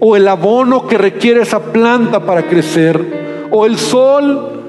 o 0.00 0.16
el 0.16 0.28
abono 0.28 0.86
que 0.86 0.98
requiere 0.98 1.42
esa 1.42 1.60
planta 1.60 2.20
para 2.20 2.44
crecer, 2.46 3.48
o 3.50 3.66
el 3.66 3.78
sol 3.78 4.62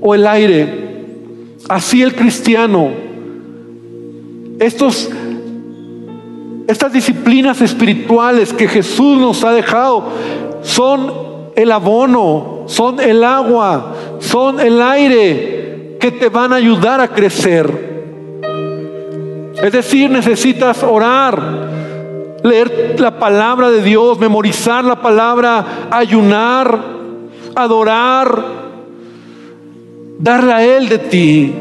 o 0.00 0.14
el 0.14 0.26
aire. 0.26 0.86
Así 1.68 2.02
el 2.02 2.14
cristiano, 2.14 2.90
estos, 4.60 5.10
estas 6.68 6.92
disciplinas 6.92 7.60
espirituales 7.60 8.52
que 8.52 8.68
Jesús 8.68 9.18
nos 9.18 9.42
ha 9.44 9.52
dejado 9.52 10.04
son 10.62 11.12
el 11.56 11.72
abono, 11.72 12.64
son 12.66 13.00
el 13.00 13.24
agua, 13.24 13.94
son 14.20 14.60
el 14.60 14.80
aire 14.82 15.96
que 15.98 16.12
te 16.12 16.28
van 16.28 16.52
a 16.52 16.56
ayudar 16.56 17.00
a 17.00 17.08
crecer. 17.08 17.96
Es 19.62 19.72
decir, 19.72 20.10
necesitas 20.10 20.82
orar, 20.82 21.95
leer 22.42 22.96
la 22.98 23.18
palabra 23.18 23.70
de 23.70 23.82
Dios, 23.82 24.18
memorizar 24.18 24.84
la 24.84 25.00
palabra, 25.00 25.88
ayunar, 25.90 26.78
adorar, 27.54 28.44
darle 30.18 30.52
a 30.52 30.64
Él 30.64 30.88
de 30.88 30.98
ti. 30.98 31.54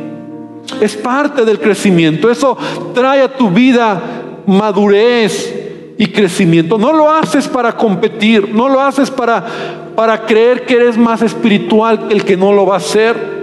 Es 0.81 0.95
parte 0.95 1.45
del 1.45 1.59
crecimiento. 1.59 2.29
Eso 2.29 2.57
trae 2.93 3.21
a 3.21 3.33
tu 3.33 3.49
vida 3.49 4.01
madurez 4.45 5.93
y 5.97 6.07
crecimiento. 6.07 6.77
No 6.77 6.91
lo 6.91 7.09
haces 7.09 7.47
para 7.47 7.75
competir, 7.75 8.53
no 8.53 8.67
lo 8.67 8.81
haces 8.81 9.09
para, 9.09 9.45
para 9.95 10.25
creer 10.25 10.65
que 10.65 10.75
eres 10.75 10.97
más 10.97 11.21
espiritual 11.21 12.07
que 12.07 12.13
el 12.13 12.25
que 12.25 12.37
no 12.37 12.51
lo 12.51 12.65
va 12.65 12.75
a 12.75 12.77
hacer. 12.77 13.35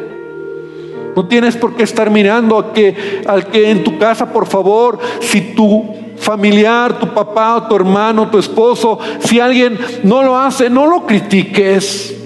No 1.14 1.26
tienes 1.26 1.56
por 1.56 1.74
qué 1.74 1.82
estar 1.82 2.10
mirando 2.10 2.58
a 2.58 2.72
que, 2.72 3.22
al 3.26 3.46
que 3.46 3.70
en 3.70 3.84
tu 3.84 3.98
casa, 3.98 4.32
por 4.32 4.46
favor, 4.46 4.98
si 5.20 5.54
tu 5.54 6.01
familiar, 6.22 6.98
tu 6.98 7.08
papá, 7.08 7.66
tu 7.68 7.76
hermano, 7.76 8.28
tu 8.28 8.38
esposo, 8.38 8.98
si 9.18 9.40
alguien 9.40 9.78
no 10.04 10.22
lo 10.22 10.38
hace, 10.38 10.70
no 10.70 10.86
lo 10.86 11.04
critiques. 11.06 12.16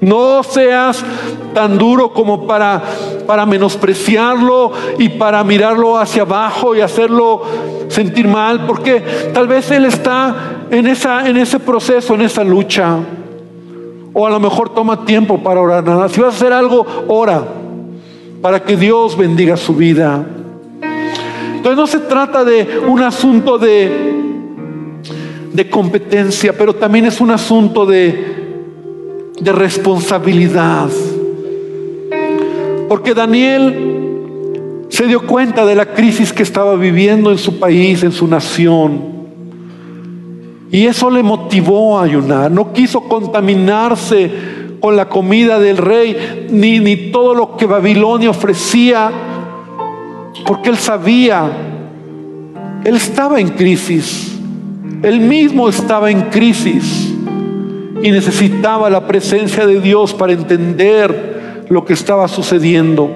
No 0.00 0.42
seas 0.44 1.04
tan 1.54 1.76
duro 1.76 2.12
como 2.12 2.46
para, 2.46 2.82
para 3.26 3.46
menospreciarlo 3.46 4.72
y 4.98 5.08
para 5.08 5.42
mirarlo 5.42 5.98
hacia 5.98 6.22
abajo 6.22 6.76
y 6.76 6.80
hacerlo 6.80 7.42
sentir 7.88 8.28
mal, 8.28 8.64
porque 8.66 9.02
tal 9.32 9.48
vez 9.48 9.70
él 9.72 9.86
está 9.86 10.66
en, 10.70 10.86
esa, 10.86 11.28
en 11.28 11.36
ese 11.36 11.58
proceso, 11.58 12.14
en 12.14 12.22
esa 12.22 12.44
lucha. 12.44 12.96
O 14.12 14.26
a 14.26 14.30
lo 14.30 14.38
mejor 14.38 14.68
toma 14.70 15.04
tiempo 15.04 15.38
para 15.38 15.60
orar 15.60 15.84
nada. 15.84 16.08
Si 16.08 16.20
vas 16.20 16.34
a 16.34 16.36
hacer 16.36 16.52
algo, 16.52 16.86
ora 17.08 17.42
para 18.40 18.62
que 18.62 18.76
Dios 18.76 19.16
bendiga 19.16 19.56
su 19.56 19.74
vida. 19.74 20.24
Entonces 21.58 21.76
no 21.76 21.86
se 21.86 21.98
trata 22.00 22.44
de 22.44 22.80
un 22.88 23.02
asunto 23.02 23.58
de, 23.58 23.90
de 25.52 25.70
competencia, 25.70 26.56
pero 26.56 26.74
también 26.74 27.04
es 27.04 27.20
un 27.20 27.30
asunto 27.30 27.84
de 27.84 28.38
de 29.40 29.52
responsabilidad. 29.52 30.88
Porque 32.88 33.14
Daniel 33.14 34.86
se 34.88 35.06
dio 35.06 35.26
cuenta 35.26 35.66
de 35.66 35.74
la 35.74 35.92
crisis 35.92 36.32
que 36.32 36.42
estaba 36.42 36.74
viviendo 36.76 37.30
en 37.30 37.38
su 37.38 37.58
país, 37.58 38.02
en 38.02 38.12
su 38.12 38.26
nación. 38.26 39.18
Y 40.70 40.86
eso 40.86 41.10
le 41.10 41.22
motivó 41.22 41.98
a 41.98 42.04
ayunar. 42.04 42.50
No 42.50 42.72
quiso 42.72 43.02
contaminarse 43.02 44.30
con 44.80 44.96
la 44.96 45.08
comida 45.08 45.58
del 45.58 45.76
rey, 45.76 46.46
ni, 46.50 46.78
ni 46.78 47.10
todo 47.10 47.34
lo 47.34 47.56
que 47.56 47.66
Babilonia 47.66 48.30
ofrecía, 48.30 49.10
porque 50.46 50.70
él 50.70 50.76
sabía, 50.76 51.50
él 52.84 52.96
estaba 52.96 53.40
en 53.40 53.48
crisis, 53.48 54.38
él 55.02 55.20
mismo 55.20 55.68
estaba 55.68 56.10
en 56.10 56.22
crisis 56.22 57.14
y 58.02 58.10
necesitaba 58.10 58.88
la 58.90 59.06
presencia 59.06 59.66
de 59.66 59.80
Dios 59.80 60.14
para 60.14 60.32
entender 60.32 61.66
lo 61.68 61.84
que 61.84 61.92
estaba 61.92 62.28
sucediendo. 62.28 63.10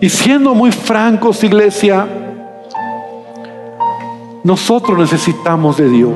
Y 0.00 0.08
siendo 0.08 0.54
muy 0.54 0.72
francos, 0.72 1.44
iglesia, 1.44 2.06
nosotros 4.42 4.98
necesitamos 4.98 5.76
de 5.76 5.88
Dios. 5.88 6.12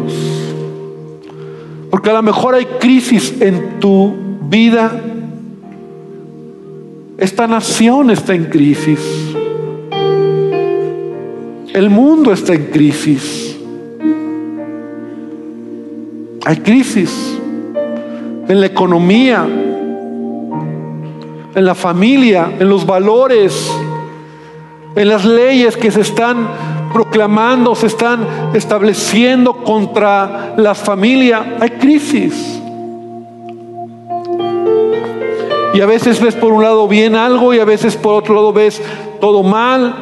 Porque 1.90 2.10
a 2.10 2.14
lo 2.14 2.22
mejor 2.22 2.54
hay 2.54 2.64
crisis 2.64 3.40
en 3.40 3.78
tu 3.80 4.14
vida. 4.48 4.90
Esta 7.16 7.46
nación 7.46 8.10
está 8.10 8.34
en 8.34 8.46
crisis. 8.46 8.98
El 11.72 11.88
mundo 11.88 12.32
está 12.32 12.54
en 12.54 12.66
crisis. 12.66 13.56
Hay 16.44 16.56
crisis 16.56 17.38
en 18.48 18.60
la 18.60 18.66
economía, 18.66 19.46
en 21.54 21.64
la 21.64 21.74
familia, 21.76 22.52
en 22.58 22.68
los 22.68 22.84
valores, 22.84 23.72
en 24.96 25.08
las 25.08 25.24
leyes 25.24 25.76
que 25.76 25.92
se 25.92 26.00
están 26.00 26.48
proclamando, 26.92 27.76
se 27.76 27.86
están 27.86 28.26
estableciendo 28.54 29.62
contra 29.62 30.54
la 30.56 30.74
familia. 30.74 31.58
Hay 31.60 31.70
crisis. 31.70 32.60
Y 35.74 35.80
a 35.80 35.86
veces 35.86 36.20
ves 36.20 36.36
por 36.36 36.52
un 36.52 36.62
lado 36.62 36.86
bien 36.86 37.16
algo 37.16 37.52
y 37.52 37.58
a 37.58 37.64
veces 37.64 37.96
por 37.96 38.14
otro 38.14 38.34
lado 38.36 38.52
ves 38.52 38.80
todo 39.20 39.42
mal. 39.42 39.92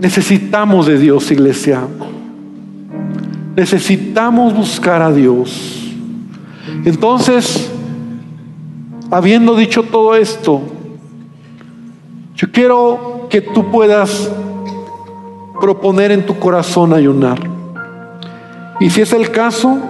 Necesitamos 0.00 0.86
de 0.86 0.98
Dios, 0.98 1.28
iglesia. 1.32 1.82
Necesitamos 3.56 4.54
buscar 4.54 5.02
a 5.02 5.10
Dios. 5.10 5.92
Entonces, 6.84 7.68
habiendo 9.10 9.56
dicho 9.56 9.82
todo 9.82 10.14
esto, 10.14 10.62
yo 12.36 12.52
quiero 12.52 13.26
que 13.28 13.40
tú 13.40 13.68
puedas 13.72 14.30
proponer 15.60 16.12
en 16.12 16.24
tu 16.24 16.38
corazón 16.38 16.92
ayunar. 16.92 17.40
Y 18.78 18.90
si 18.90 19.00
es 19.00 19.12
el 19.12 19.32
caso, 19.32 19.80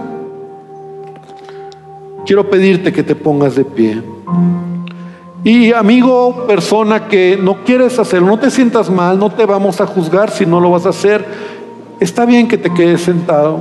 quiero 2.29 2.51
pedirte 2.51 2.93
que 2.93 3.03
te 3.03 3.15
pongas 3.15 3.57
de 3.57 3.65
pie. 3.65 4.03
Y 5.43 5.73
amigo, 5.73 6.45
persona 6.47 7.09
que 7.09 7.39
no 7.41 7.65
quieres 7.65 7.99
hacerlo, 7.99 8.29
no 8.29 8.39
te 8.39 8.51
sientas 8.51 8.91
mal, 8.91 9.19
no 9.19 9.31
te 9.31 9.47
vamos 9.47 9.81
a 9.81 9.87
juzgar 9.87 10.31
si 10.31 10.45
no 10.45 10.61
lo 10.61 10.71
vas 10.71 10.85
a 10.85 10.91
hacer. 10.91 11.25
Está 12.01 12.27
bien 12.27 12.47
que 12.47 12.59
te 12.59 12.69
quedes 12.75 13.01
sentado. 13.01 13.61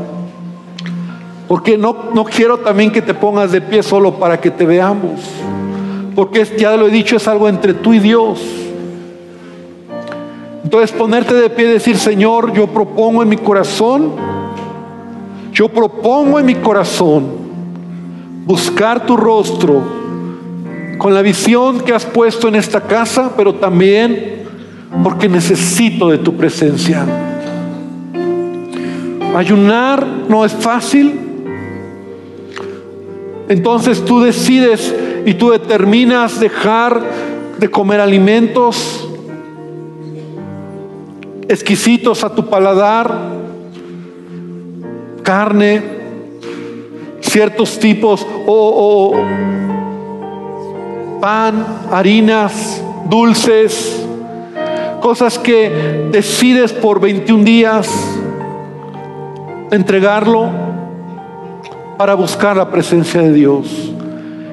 Porque 1.48 1.78
no, 1.78 1.96
no 2.14 2.26
quiero 2.26 2.58
también 2.58 2.92
que 2.92 3.02
te 3.02 3.14
pongas 3.14 3.54
de 3.54 3.62
pie 3.62 3.82
solo 3.84 4.16
para 4.16 4.42
que 4.42 4.52
te 4.52 4.66
veamos. 4.66 5.22
Porque 6.14 6.46
ya 6.58 6.76
lo 6.76 6.90
he 6.90 6.92
dicho, 6.92 7.16
es 7.16 7.26
algo 7.30 7.48
entre 7.48 7.74
tú 7.74 7.94
y 7.94 8.00
Dios. 8.00 8.44
Entonces 10.66 10.92
ponerte 10.92 11.34
de 11.34 11.50
pie 11.50 11.70
y 11.70 11.70
decir, 11.70 11.98
Señor, 11.98 12.52
yo 12.52 12.68
propongo 12.68 13.24
en 13.24 13.30
mi 13.30 13.38
corazón, 13.38 14.12
yo 15.54 15.70
propongo 15.70 16.38
en 16.38 16.46
mi 16.46 16.56
corazón 16.56 17.47
buscar 18.48 19.06
tu 19.06 19.18
rostro 19.18 19.84
con 20.98 21.14
la 21.14 21.22
visión 21.22 21.82
que 21.82 21.94
has 21.94 22.06
puesto 22.06 22.48
en 22.48 22.56
esta 22.56 22.80
casa, 22.80 23.34
pero 23.36 23.56
también 23.56 24.46
porque 25.04 25.28
necesito 25.28 26.10
de 26.10 26.18
tu 26.18 26.34
presencia. 26.36 27.06
Ayunar 29.36 30.08
no 30.30 30.46
es 30.46 30.54
fácil. 30.54 31.20
Entonces 33.50 34.04
tú 34.04 34.22
decides 34.22 34.96
y 35.26 35.34
tú 35.34 35.52
determinas 35.52 36.40
dejar 36.40 37.02
de 37.60 37.70
comer 37.70 38.00
alimentos 38.00 39.10
exquisitos 41.50 42.24
a 42.24 42.34
tu 42.34 42.50
paladar, 42.50 43.14
carne, 45.22 45.97
ciertos 47.22 47.80
tipos 47.80 48.26
o, 48.46 49.16
pan, 51.20 51.66
harinas, 51.92 52.82
dulces, 53.10 54.06
cosas 55.02 55.40
que 55.40 56.10
decides 56.12 56.74
por 56.74 57.00
21 57.00 57.44
días 57.44 57.90
entregarlo 59.72 60.50
para 61.98 62.14
buscar 62.14 62.56
la 62.58 62.70
presencia 62.70 63.22
de 63.22 63.34
Dios. 63.34 63.92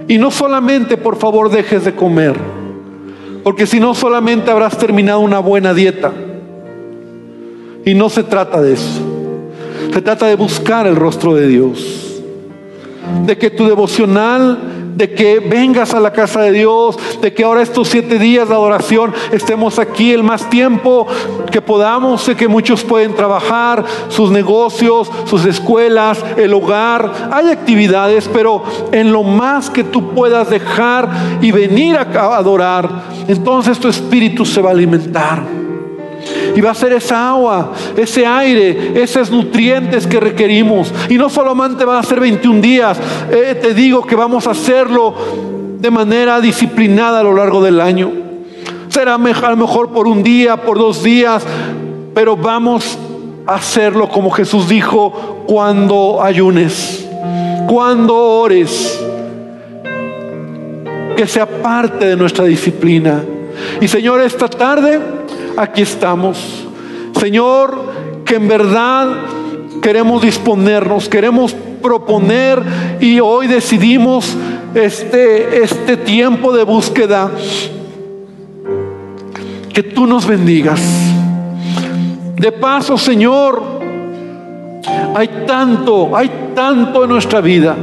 Y 0.08 0.18
no 0.18 0.30
solamente, 0.30 0.96
por 0.96 1.16
favor, 1.16 1.50
dejes 1.50 1.84
de 1.84 1.94
comer, 1.94 2.36
porque 3.42 3.66
si 3.66 3.80
no 3.80 3.94
solamente 3.94 4.50
habrás 4.50 4.76
terminado 4.78 5.20
una 5.20 5.38
buena 5.38 5.72
dieta. 5.74 6.12
Y 7.86 7.94
no 7.94 8.08
se 8.08 8.22
trata 8.22 8.62
de 8.62 8.72
eso. 8.72 9.00
Se 9.92 10.00
trata 10.00 10.26
de 10.26 10.36
buscar 10.36 10.86
el 10.86 10.96
rostro 10.96 11.34
de 11.34 11.46
Dios. 11.46 12.03
De 13.24 13.38
que 13.38 13.50
tu 13.50 13.66
devocional, 13.66 14.58
de 14.96 15.12
que 15.12 15.40
vengas 15.40 15.92
a 15.94 16.00
la 16.00 16.12
casa 16.12 16.40
de 16.42 16.52
Dios, 16.52 16.96
de 17.20 17.32
que 17.32 17.44
ahora 17.44 17.62
estos 17.62 17.88
siete 17.88 18.18
días 18.18 18.48
de 18.48 18.54
adoración 18.54 19.12
estemos 19.32 19.78
aquí 19.78 20.12
el 20.12 20.22
más 20.22 20.48
tiempo 20.50 21.06
que 21.50 21.60
podamos. 21.60 22.22
Sé 22.22 22.36
que 22.36 22.48
muchos 22.48 22.84
pueden 22.84 23.14
trabajar, 23.14 23.84
sus 24.08 24.30
negocios, 24.30 25.10
sus 25.26 25.44
escuelas, 25.44 26.24
el 26.36 26.54
hogar. 26.54 27.30
Hay 27.32 27.48
actividades, 27.48 28.28
pero 28.32 28.62
en 28.92 29.12
lo 29.12 29.22
más 29.22 29.70
que 29.70 29.84
tú 29.84 30.10
puedas 30.14 30.50
dejar 30.50 31.08
y 31.40 31.50
venir 31.50 31.96
a 31.96 32.36
adorar, 32.36 33.04
entonces 33.28 33.78
tu 33.78 33.88
espíritu 33.88 34.44
se 34.44 34.60
va 34.60 34.70
a 34.70 34.72
alimentar. 34.72 35.64
Y 36.54 36.60
va 36.60 36.70
a 36.70 36.74
ser 36.74 36.92
esa 36.92 37.30
agua, 37.30 37.72
ese 37.96 38.26
aire, 38.26 38.92
esos 39.02 39.30
nutrientes 39.30 40.06
que 40.06 40.20
requerimos. 40.20 40.92
Y 41.08 41.14
no 41.14 41.28
solamente 41.28 41.84
van 41.84 41.98
a 41.98 42.02
ser 42.02 42.20
21 42.20 42.60
días, 42.60 42.98
eh, 43.30 43.58
te 43.60 43.74
digo 43.74 44.06
que 44.06 44.14
vamos 44.14 44.46
a 44.46 44.52
hacerlo 44.52 45.14
de 45.78 45.90
manera 45.90 46.40
disciplinada 46.40 47.20
a 47.20 47.22
lo 47.22 47.34
largo 47.34 47.62
del 47.62 47.80
año. 47.80 48.10
Será 48.88 49.14
a 49.14 49.50
lo 49.50 49.56
mejor 49.56 49.90
por 49.90 50.06
un 50.06 50.22
día, 50.22 50.56
por 50.56 50.78
dos 50.78 51.02
días, 51.02 51.44
pero 52.14 52.36
vamos 52.36 52.96
a 53.46 53.54
hacerlo 53.56 54.08
como 54.08 54.30
Jesús 54.30 54.68
dijo 54.68 55.44
cuando 55.46 56.22
ayunes, 56.22 57.06
cuando 57.68 58.16
ores, 58.16 59.04
que 61.16 61.26
sea 61.26 61.46
parte 61.46 62.06
de 62.06 62.16
nuestra 62.16 62.44
disciplina. 62.44 63.22
Y 63.80 63.88
Señor, 63.88 64.20
esta 64.20 64.48
tarde 64.48 65.00
aquí 65.56 65.82
estamos. 65.82 66.66
Señor, 67.18 67.92
que 68.24 68.36
en 68.36 68.48
verdad 68.48 69.08
queremos 69.82 70.22
disponernos, 70.22 71.08
queremos 71.08 71.54
proponer 71.82 72.62
y 73.00 73.20
hoy 73.20 73.46
decidimos 73.46 74.34
este, 74.74 75.62
este 75.62 75.96
tiempo 75.96 76.52
de 76.52 76.64
búsqueda. 76.64 77.30
Que 79.72 79.82
tú 79.82 80.06
nos 80.06 80.26
bendigas. 80.26 80.80
De 82.36 82.52
paso, 82.52 82.96
Señor, 82.96 83.62
hay 85.14 85.44
tanto, 85.46 86.16
hay 86.16 86.30
tanto 86.54 87.04
en 87.04 87.10
nuestra 87.10 87.40
vida 87.40 87.76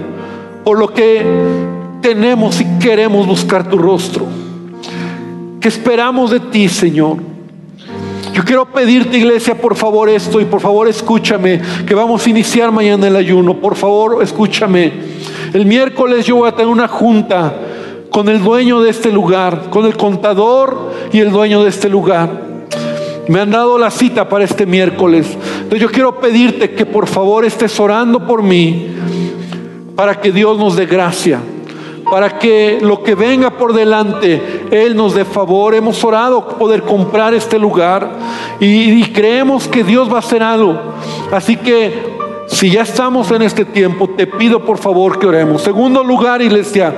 por 0.63 0.77
lo 0.77 0.93
que 0.93 1.25
tenemos 2.01 2.61
y 2.61 2.65
queremos 2.79 3.27
buscar 3.27 3.69
tu 3.69 3.77
rostro. 3.77 4.25
Que 5.59 5.67
esperamos 5.67 6.31
de 6.31 6.39
ti, 6.39 6.67
Señor. 6.67 7.30
Yo 8.33 8.45
quiero 8.45 8.65
pedirte, 8.65 9.17
iglesia, 9.17 9.55
por 9.55 9.75
favor 9.75 10.09
esto 10.09 10.39
y 10.39 10.45
por 10.45 10.61
favor 10.61 10.87
escúchame, 10.87 11.61
que 11.85 11.93
vamos 11.93 12.25
a 12.25 12.29
iniciar 12.29 12.71
mañana 12.71 13.07
el 13.07 13.15
ayuno. 13.17 13.55
Por 13.55 13.75
favor, 13.75 14.23
escúchame. 14.23 14.93
El 15.53 15.65
miércoles 15.65 16.25
yo 16.25 16.37
voy 16.37 16.47
a 16.47 16.53
tener 16.53 16.67
una 16.67 16.87
junta 16.87 17.53
con 18.09 18.29
el 18.29 18.41
dueño 18.41 18.81
de 18.81 18.89
este 18.89 19.11
lugar, 19.11 19.69
con 19.69 19.85
el 19.85 19.97
contador 19.97 20.93
y 21.11 21.19
el 21.19 21.31
dueño 21.31 21.63
de 21.63 21.69
este 21.69 21.89
lugar. 21.89 22.29
Me 23.27 23.41
han 23.41 23.51
dado 23.51 23.77
la 23.77 23.91
cita 23.91 24.29
para 24.29 24.45
este 24.45 24.65
miércoles. 24.65 25.27
Entonces 25.55 25.81
yo 25.81 25.91
quiero 25.91 26.19
pedirte 26.19 26.71
que 26.71 26.85
por 26.85 27.07
favor 27.07 27.43
estés 27.43 27.77
orando 27.81 28.25
por 28.25 28.43
mí 28.43 28.87
para 29.95 30.21
que 30.21 30.31
Dios 30.31 30.57
nos 30.57 30.77
dé 30.77 30.85
gracia 30.85 31.39
para 32.11 32.37
que 32.37 32.79
lo 32.81 33.03
que 33.03 33.15
venga 33.15 33.51
por 33.51 33.73
delante, 33.73 34.41
Él 34.71 34.95
nos 34.95 35.13
dé 35.13 35.25
favor. 35.25 35.75
Hemos 35.75 36.03
orado 36.03 36.47
poder 36.47 36.83
comprar 36.83 37.33
este 37.33 37.59
lugar 37.59 38.09
y, 38.59 39.03
creemos 39.11 39.67
que 39.67 39.83
Dios 39.83 40.09
va 40.09 40.15
a 40.15 40.19
hacer 40.19 40.41
algo. 40.41 40.79
Así 41.31 41.57
que 41.57 42.10
si 42.51 42.69
ya 42.69 42.81
estamos 42.81 43.31
en 43.31 43.43
este 43.43 43.63
tiempo, 43.63 44.09
te 44.09 44.27
pido 44.27 44.63
por 44.65 44.77
favor 44.77 45.17
que 45.17 45.25
oremos. 45.25 45.61
Segundo 45.61 46.03
lugar, 46.03 46.41
iglesia, 46.41 46.93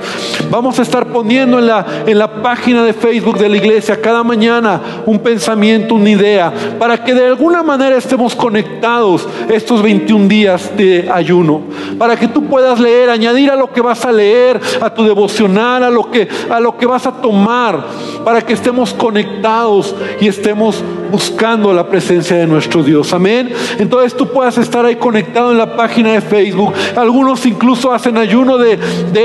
vamos 0.50 0.80
a 0.80 0.82
estar 0.82 1.06
poniendo 1.06 1.60
en 1.60 1.68
la, 1.68 1.86
en 2.06 2.18
la 2.18 2.42
página 2.42 2.82
de 2.82 2.92
Facebook 2.92 3.38
de 3.38 3.48
la 3.48 3.56
iglesia 3.56 4.00
cada 4.00 4.24
mañana 4.24 4.80
un 5.06 5.20
pensamiento, 5.20 5.94
una 5.94 6.10
idea, 6.10 6.52
para 6.76 7.02
que 7.04 7.14
de 7.14 7.28
alguna 7.28 7.62
manera 7.62 7.96
estemos 7.96 8.34
conectados 8.34 9.28
estos 9.48 9.80
21 9.80 10.26
días 10.26 10.76
de 10.76 11.08
ayuno, 11.10 11.62
para 11.98 12.16
que 12.16 12.26
tú 12.26 12.46
puedas 12.46 12.80
leer, 12.80 13.08
añadir 13.08 13.50
a 13.50 13.56
lo 13.56 13.72
que 13.72 13.80
vas 13.80 14.04
a 14.04 14.10
leer, 14.10 14.60
a 14.80 14.92
tu 14.92 15.04
devocional, 15.04 15.84
a 15.84 15.90
lo 15.90 16.10
que, 16.10 16.28
a 16.50 16.58
lo 16.58 16.76
que 16.76 16.86
vas 16.86 17.06
a 17.06 17.12
tomar, 17.12 17.86
para 18.24 18.42
que 18.42 18.54
estemos 18.54 18.92
conectados 18.92 19.94
y 20.20 20.26
estemos 20.26 20.82
buscando 21.12 21.72
la 21.72 21.86
presencia 21.86 22.36
de 22.36 22.46
nuestro 22.46 22.82
Dios. 22.82 23.12
Amén. 23.12 23.52
Entonces 23.78 24.16
tú 24.16 24.26
puedas 24.32 24.58
estar 24.58 24.84
ahí 24.84 24.96
conectado 24.96 25.43
en 25.52 25.58
la 25.58 25.76
página 25.76 26.12
de 26.12 26.20
Facebook. 26.20 26.72
Algunos 26.96 27.44
incluso 27.46 27.92
hacen 27.92 28.16
ayuno 28.16 28.58
de, 28.58 28.78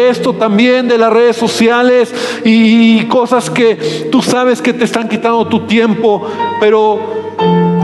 esto 0.10 0.34
también, 0.34 0.88
de 0.88 0.98
las 0.98 1.12
redes 1.12 1.36
sociales 1.36 2.14
y, 2.46 3.00
cosas 3.10 3.50
que 3.50 3.76
tú 4.12 4.22
sabes 4.22 4.62
que 4.62 4.74
te 4.74 4.84
están 4.84 5.08
quitando 5.08 5.48
tu 5.48 5.62
tiempo, 5.62 6.28
pero 6.60 7.00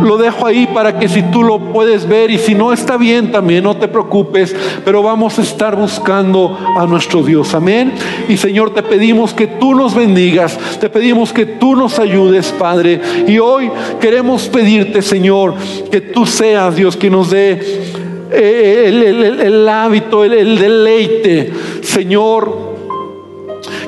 lo 0.02 0.18
dejo 0.18 0.46
ahí 0.46 0.68
para 0.68 1.00
que 1.00 1.08
si 1.08 1.24
tú 1.24 1.44
lo 1.44 1.60
puedes 1.60 2.08
ver 2.08 2.30
y 2.30 2.38
si 2.38 2.54
no 2.54 2.74
está 2.74 2.98
bien 2.98 3.32
también, 3.32 3.64
no 3.64 3.76
te 3.76 3.88
preocupes, 3.88 4.56
pero 4.84 5.02
vamos 5.02 5.40
a 5.40 5.42
estar 5.42 5.76
buscando 5.76 6.58
a 6.78 6.86
nuestro 6.86 7.24
Dios. 7.24 7.54
Amén. 7.56 7.94
Y 8.28 8.38
Señor, 8.38 8.74
te 8.74 8.84
pedimos 8.84 9.34
que 9.34 9.48
tú 9.48 9.74
nos 9.74 9.96
bendigas, 9.96 10.58
te 10.80 10.90
pedimos 10.90 11.34
que 11.34 11.46
tú 11.46 11.76
nos 11.76 12.00
ayudes, 12.00 12.52
Padre. 12.52 13.02
Y 13.28 13.40
hoy 13.40 13.72
queremos 14.00 14.48
pedirte, 14.48 15.02
Señor, 15.02 15.56
que 15.92 16.02
tú 16.02 16.26
seas 16.26 16.76
Dios 16.76 16.96
que 16.96 17.10
nos 17.10 17.32
dé 17.32 18.05
el, 18.36 19.70
hábito, 19.70 20.24
el, 20.24 20.58
deleite, 20.58 21.52
Señor, 21.82 22.75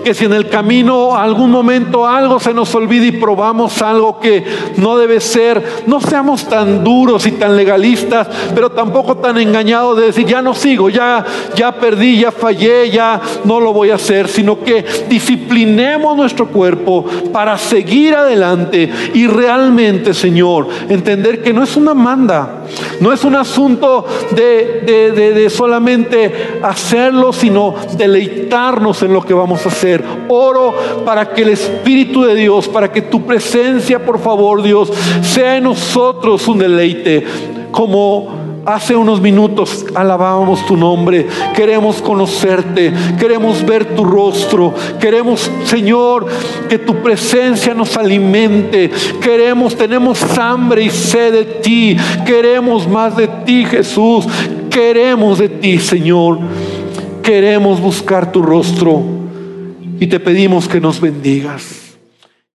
que 0.08 0.14
si 0.14 0.24
en 0.24 0.32
el 0.32 0.48
camino 0.48 1.18
algún 1.18 1.52
momento 1.52 2.08
algo 2.08 2.40
se 2.40 2.54
nos 2.54 2.74
olvida 2.74 3.08
y 3.08 3.12
probamos 3.12 3.82
algo 3.82 4.22
que 4.22 4.42
no 4.78 4.98
debe 4.98 5.20
ser, 5.20 5.84
no 5.86 6.00
seamos 6.00 6.48
tan 6.48 6.82
duros 6.82 7.28
y 7.28 7.34
tan 7.34 7.58
legalistas, 7.58 8.30
pero 8.56 8.72
tampoco 8.72 9.18
tan 9.18 9.38
engañados 9.38 9.98
de 9.98 10.06
decir, 10.06 10.26
ya 10.26 10.42
no 10.42 10.54
sigo, 10.54 10.90
ya, 10.90 11.26
ya 11.58 11.74
perdí, 11.74 12.22
ya 12.22 12.32
fallé, 12.32 12.90
ya 12.90 13.20
no 13.44 13.60
lo 13.60 13.74
voy 13.74 13.90
a 13.90 13.96
hacer, 13.96 14.30
sino 14.30 14.64
que 14.64 14.86
disciplinemos 15.10 16.16
nuestro 16.16 16.48
cuerpo 16.48 17.04
para 17.34 17.58
seguir 17.58 18.16
adelante 18.16 18.90
y 19.14 19.28
realmente, 19.28 20.14
Señor, 20.14 20.70
entender 20.88 21.44
que 21.44 21.52
no 21.52 21.64
es 21.64 21.76
una 21.76 21.94
manda, 21.94 22.64
no 23.02 23.12
es 23.12 23.26
un 23.26 23.36
asunto 23.36 24.06
de, 24.32 25.12
de 25.36 25.50
solamente 25.50 26.60
hacerlo, 26.64 27.34
sino 27.34 27.76
deleitarnos 27.98 29.04
en 29.04 29.12
lo 29.12 29.22
que 29.22 29.34
vamos 29.34 29.66
a 29.66 29.70
Oro 30.28 30.74
para 31.06 31.34
que 31.34 31.42
el 31.42 31.50
Espíritu 31.50 32.24
de 32.24 32.36
Dios, 32.36 32.68
para 32.68 32.92
que 32.92 33.02
tu 33.02 33.26
presencia, 33.26 34.04
por 34.04 34.20
favor, 34.20 34.62
Dios, 34.62 34.92
sea 35.22 35.58
en 35.58 35.66
nosotros 35.66 36.48
un 36.48 36.60
deleite, 36.60 37.26
como 37.72 38.48
Hace 38.68 38.98
unos 38.98 39.22
minutos 39.22 39.86
alabábamos 39.96 40.66
tu 40.66 40.76
nombre. 40.76 41.26
Queremos 41.56 42.02
conocerte. 42.02 42.92
Queremos 43.18 43.66
ver 43.66 43.96
tu 43.96 44.04
rostro. 44.04 44.74
Queremos, 45.00 45.50
Señor, 45.64 46.26
que 46.68 46.78
tu 46.78 46.96
presencia 47.02 47.74
nos 47.74 47.96
alimente. 47.96 48.92
Queremos, 49.22 49.74
tenemos 49.78 50.22
hambre 50.38 50.84
y 50.84 50.90
sed 50.90 51.32
de 51.32 51.46
ti. 51.46 51.98
Queremos 52.26 52.90
más 52.90 53.16
de 53.16 53.30
ti, 53.46 53.64
Jesús. 53.64 54.28
Queremos 54.70 55.40
de 55.40 55.48
ti, 55.48 55.80
Señor. 55.80 56.38
Queremos 57.24 57.80
buscar 57.80 58.34
tu 58.34 58.42
rostro. 58.42 59.17
Y 60.00 60.08
te 60.08 60.20
pedimos 60.20 60.68
que 60.68 60.80
nos 60.80 61.02
bendigas. 61.02 61.87